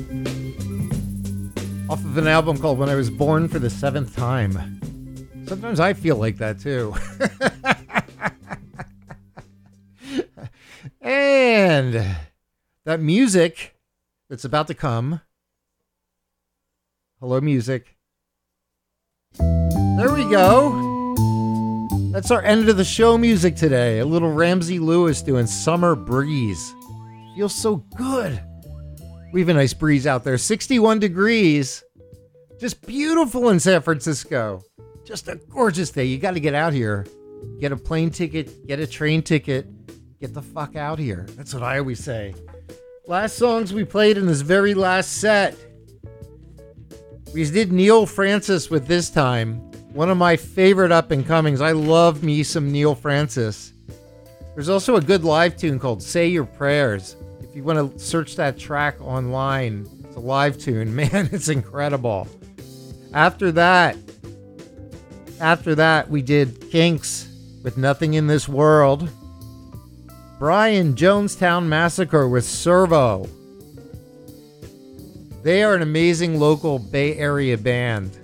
off 1.88 2.04
of 2.04 2.18
an 2.18 2.28
album 2.28 2.58
called 2.58 2.80
When 2.80 2.90
I 2.90 2.96
Was 2.96 3.12
Born 3.12 3.48
for 3.48 3.60
the 3.60 3.70
Seventh 3.70 4.16
Time. 4.16 4.80
Sometimes 5.46 5.80
I 5.80 5.94
feel 5.94 6.16
like 6.16 6.40
that 6.40 6.60
too. 6.60 6.96
and 11.02 12.18
that 12.84 13.00
music 13.00 13.76
that's 14.28 14.44
about 14.44 14.66
to 14.66 14.74
come. 14.74 15.22
Hello, 17.20 17.40
music. 17.42 17.96
There 19.38 20.12
we 20.12 20.24
go. 20.32 21.14
That's 22.12 22.32
our 22.32 22.42
end 22.42 22.70
of 22.70 22.78
the 22.78 22.84
show 22.84 23.20
music 23.20 23.56
today. 23.56 24.00
A 24.00 24.06
little 24.06 24.32
Ramsey 24.32 24.80
Lewis 24.80 25.22
doing 25.22 25.46
Summer 25.46 25.94
Breeze. 25.94 26.74
Feels 27.36 27.53
so 27.53 27.78
good. 27.98 28.41
We 29.34 29.41
have 29.41 29.49
a 29.49 29.53
nice 29.53 29.74
breeze 29.74 30.07
out 30.07 30.24
there, 30.24 30.38
61 30.38 30.99
degrees. 30.99 31.84
Just 32.60 32.86
beautiful 32.88 33.49
in 33.49 33.60
San 33.60 33.82
Francisco. 33.82 34.64
Just 35.03 35.28
a 35.28 35.36
gorgeous 35.49 35.91
day. 35.91 36.06
You 36.06 36.18
got 36.18 36.36
to 36.36 36.40
get 36.40 36.56
out 36.56 36.72
here. 36.72 37.06
Get 37.60 37.74
a 37.74 37.78
plane 37.78 38.10
ticket, 38.10 38.66
get 38.66 38.80
a 38.80 38.88
train 38.88 39.22
ticket, 39.22 39.68
get 40.20 40.34
the 40.34 40.41
fuck 40.41 40.78
out 40.78 40.98
here. 40.98 41.28
That's 41.32 41.53
what 41.53 41.62
I 41.64 41.80
always 41.80 42.02
say. 42.02 42.34
Last 43.06 43.38
songs 43.38 43.74
we 43.74 43.84
played 43.84 44.18
in 44.18 44.26
this 44.26 44.41
very 44.41 44.74
last 44.74 45.18
set. 45.18 45.57
We 47.34 47.44
did 47.49 47.74
Neal 47.74 48.06
Francis 48.06 48.70
with 48.70 48.88
this 48.88 49.10
time. 49.10 49.57
One 49.91 50.10
of 50.10 50.18
my 50.18 50.38
favorite 50.38 50.94
up 50.94 51.12
and 51.12 51.28
comings. 51.28 51.60
I 51.60 51.74
love 51.74 52.24
me 52.24 52.44
some 52.44 52.72
Neal 52.72 52.95
Francis. 52.95 53.74
There's 54.53 54.70
also 54.70 54.95
a 54.95 55.02
good 55.02 55.26
live 55.26 55.57
tune 55.57 55.80
called 55.80 56.02
Say 56.02 56.28
Your 56.28 56.45
Prayers. 56.45 57.18
You 57.56 57.64
want 57.64 57.94
to 57.94 57.98
search 57.98 58.36
that 58.36 58.60
track 58.60 58.99
online, 58.99 59.88
it's 60.03 60.18
a 60.18 60.19
live 60.19 60.57
tune. 60.57 60.94
Man, 60.95 61.30
it's 61.32 61.48
incredible. 61.48 62.27
After 63.14 63.49
that, 63.53 63.95
after 65.40 65.73
that, 65.76 66.10
we 66.10 66.22
did 66.22 66.69
Kinks 66.69 67.30
with 67.64 67.77
Nothing 67.77 68.15
in 68.15 68.27
This 68.27 68.49
World. 68.49 69.10
Brian 70.38 70.95
Jonestown 70.95 71.68
Massacre 71.68 72.27
with 72.27 72.44
Servo. 72.44 73.26
They 75.41 75.64
are 75.64 75.76
an 75.76 75.82
amazing 75.82 76.41
local 76.41 76.77
Bay 76.77 77.15
Area 77.15 77.57
band. 77.57 78.19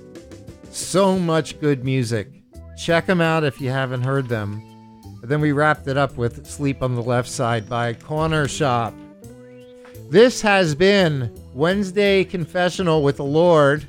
So 0.71 1.17
much 1.17 1.57
good 1.61 1.85
music. 1.85 2.27
Check 2.77 3.05
them 3.05 3.21
out 3.21 3.45
if 3.45 3.61
you 3.61 3.69
haven't 3.69 4.03
heard 4.03 4.27
them. 4.27 4.61
But 5.21 5.29
then 5.29 5.39
we 5.39 5.53
wrapped 5.53 5.87
it 5.87 5.95
up 5.95 6.17
with 6.17 6.45
Sleep 6.45 6.83
on 6.83 6.95
the 6.95 7.01
Left 7.01 7.29
Side 7.29 7.69
by 7.69 7.93
Cornershop. 7.93 8.93
This 10.11 10.41
has 10.41 10.75
been 10.75 11.33
Wednesday 11.53 12.25
Confessional 12.25 13.01
with 13.01 13.15
the 13.15 13.23
Lord. 13.23 13.87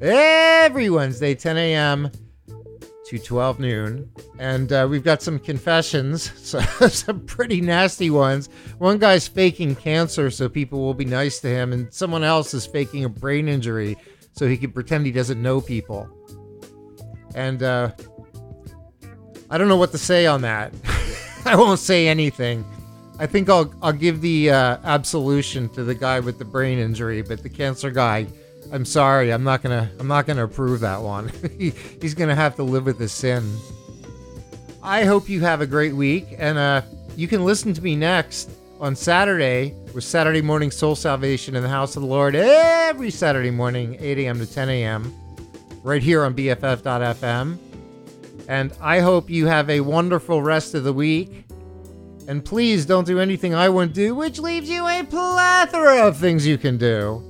Every 0.00 0.90
Wednesday, 0.90 1.36
10 1.36 1.56
a.m. 1.58 2.10
to 3.06 3.18
12 3.20 3.60
noon. 3.60 4.10
And 4.40 4.72
uh, 4.72 4.88
we've 4.90 5.04
got 5.04 5.22
some 5.22 5.38
confessions, 5.38 6.32
so, 6.44 6.58
some 6.88 7.24
pretty 7.24 7.60
nasty 7.60 8.10
ones. 8.10 8.48
One 8.78 8.98
guy's 8.98 9.28
faking 9.28 9.76
cancer 9.76 10.28
so 10.28 10.48
people 10.48 10.80
will 10.80 10.92
be 10.92 11.04
nice 11.04 11.38
to 11.38 11.48
him, 11.48 11.72
and 11.72 11.94
someone 11.94 12.24
else 12.24 12.52
is 12.52 12.66
faking 12.66 13.04
a 13.04 13.08
brain 13.08 13.46
injury 13.46 13.96
so 14.32 14.48
he 14.48 14.56
can 14.56 14.72
pretend 14.72 15.06
he 15.06 15.12
doesn't 15.12 15.40
know 15.40 15.60
people. 15.60 16.08
And 17.36 17.62
uh, 17.62 17.92
I 19.48 19.56
don't 19.56 19.68
know 19.68 19.76
what 19.76 19.92
to 19.92 19.98
say 19.98 20.26
on 20.26 20.42
that. 20.42 20.74
I 21.44 21.54
won't 21.54 21.78
say 21.78 22.08
anything. 22.08 22.64
I 23.20 23.26
think 23.26 23.50
I'll 23.50 23.70
I'll 23.82 23.92
give 23.92 24.22
the 24.22 24.50
uh, 24.50 24.78
absolution 24.82 25.68
to 25.70 25.84
the 25.84 25.94
guy 25.94 26.20
with 26.20 26.38
the 26.38 26.44
brain 26.46 26.78
injury, 26.78 27.20
but 27.20 27.42
the 27.42 27.50
cancer 27.50 27.90
guy, 27.90 28.26
I'm 28.72 28.86
sorry, 28.86 29.30
I'm 29.30 29.44
not 29.44 29.62
gonna 29.62 29.90
I'm 30.00 30.08
not 30.08 30.26
gonna 30.26 30.44
approve 30.44 30.80
that 30.80 31.02
one. 31.02 31.30
he, 31.58 31.70
he's 32.00 32.14
gonna 32.14 32.34
have 32.34 32.56
to 32.56 32.62
live 32.62 32.86
with 32.86 32.98
his 32.98 33.12
sin. 33.12 33.58
I 34.82 35.04
hope 35.04 35.28
you 35.28 35.42
have 35.42 35.60
a 35.60 35.66
great 35.66 35.94
week, 35.94 36.34
and 36.38 36.56
uh, 36.56 36.80
you 37.14 37.28
can 37.28 37.44
listen 37.44 37.74
to 37.74 37.82
me 37.82 37.94
next 37.94 38.50
on 38.80 38.96
Saturday 38.96 39.74
with 39.92 40.04
Saturday 40.04 40.40
Morning 40.40 40.70
Soul 40.70 40.96
Salvation 40.96 41.54
in 41.54 41.62
the 41.62 41.68
House 41.68 41.96
of 41.96 42.02
the 42.02 42.08
Lord 42.08 42.34
every 42.34 43.10
Saturday 43.10 43.50
morning, 43.50 43.98
8 44.00 44.16
a.m. 44.20 44.38
to 44.38 44.46
10 44.46 44.70
a.m. 44.70 45.14
right 45.82 46.02
here 46.02 46.24
on 46.24 46.32
BFF.fm. 46.32 47.58
And 48.48 48.72
I 48.80 49.00
hope 49.00 49.28
you 49.28 49.46
have 49.46 49.68
a 49.68 49.80
wonderful 49.80 50.40
rest 50.40 50.74
of 50.74 50.84
the 50.84 50.94
week. 50.94 51.44
And 52.30 52.44
please 52.44 52.86
don't 52.86 53.08
do 53.08 53.18
anything 53.18 53.56
I 53.56 53.68
wouldn't 53.68 53.92
do, 53.92 54.14
which 54.14 54.38
leaves 54.38 54.70
you 54.70 54.86
a 54.86 55.02
plethora 55.02 56.06
of 56.06 56.16
things 56.16 56.46
you 56.46 56.58
can 56.58 56.78
do. 56.78 57.20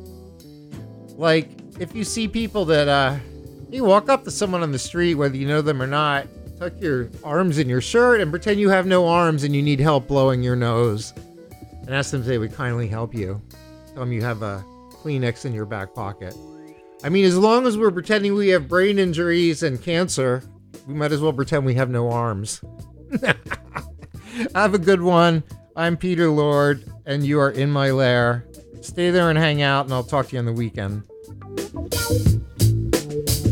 Like, 1.17 1.49
if 1.79 1.95
you 1.95 2.05
see 2.05 2.29
people 2.29 2.67
that, 2.67 2.87
uh, 2.87 3.17
you 3.71 3.83
walk 3.83 4.11
up 4.11 4.25
to 4.25 4.31
someone 4.31 4.63
on 4.63 4.73
the 4.73 4.79
street, 4.79 5.15
whether 5.15 5.39
you 5.39 5.49
know 5.49 5.63
them 5.63 5.81
or 5.81 5.87
not, 5.87 6.27
tuck 6.59 6.79
your 6.83 7.09
arms 7.25 7.57
in 7.57 7.67
your 7.67 7.81
shirt 7.81 8.21
and 8.21 8.31
pretend 8.31 8.61
you 8.61 8.69
have 8.69 8.85
no 8.85 9.09
arms 9.09 9.43
and 9.43 9.57
you 9.57 9.63
need 9.63 9.81
help 9.81 10.07
blowing 10.07 10.43
your 10.43 10.55
nose. 10.55 11.15
And 11.87 11.95
ask 11.95 12.11
them 12.11 12.21
if 12.21 12.27
they 12.27 12.37
would 12.37 12.53
kindly 12.53 12.87
help 12.87 13.15
you. 13.15 13.41
Tell 13.87 14.01
them 14.01 14.13
you 14.13 14.21
have 14.21 14.43
a 14.43 14.63
Kleenex 14.91 15.47
in 15.47 15.55
your 15.55 15.65
back 15.65 15.95
pocket. 15.95 16.37
I 17.03 17.09
mean, 17.09 17.25
as 17.25 17.39
long 17.39 17.67
as 17.67 17.79
we're 17.79 17.91
pretending 17.91 18.35
we 18.35 18.49
have 18.49 18.69
brain 18.69 18.99
injuries 18.99 19.63
and 19.63 19.81
cancer, 19.81 20.43
we 20.87 20.93
might 20.93 21.11
as 21.11 21.23
well 21.23 21.33
pretend 21.33 21.65
we 21.65 21.77
have 21.77 21.89
no 21.89 22.11
arms. 22.11 22.61
have 24.55 24.75
a 24.75 24.79
good 24.79 25.03
one. 25.03 25.43
I'm 25.77 25.97
Peter 25.97 26.29
Lord, 26.29 26.85
and 27.07 27.25
you 27.25 27.41
are 27.41 27.51
in 27.51 27.71
my 27.71 27.91
lair. 27.91 28.47
Stay 28.81 29.11
there 29.11 29.31
and 29.31 29.39
hang 29.39 29.63
out, 29.63 29.87
and 29.87 29.95
I'll 29.95 30.05
talk 30.05 30.29
to 30.29 30.33
you 30.35 30.39
on 30.39 30.47
the 30.47 30.53
weekend. 30.53 31.03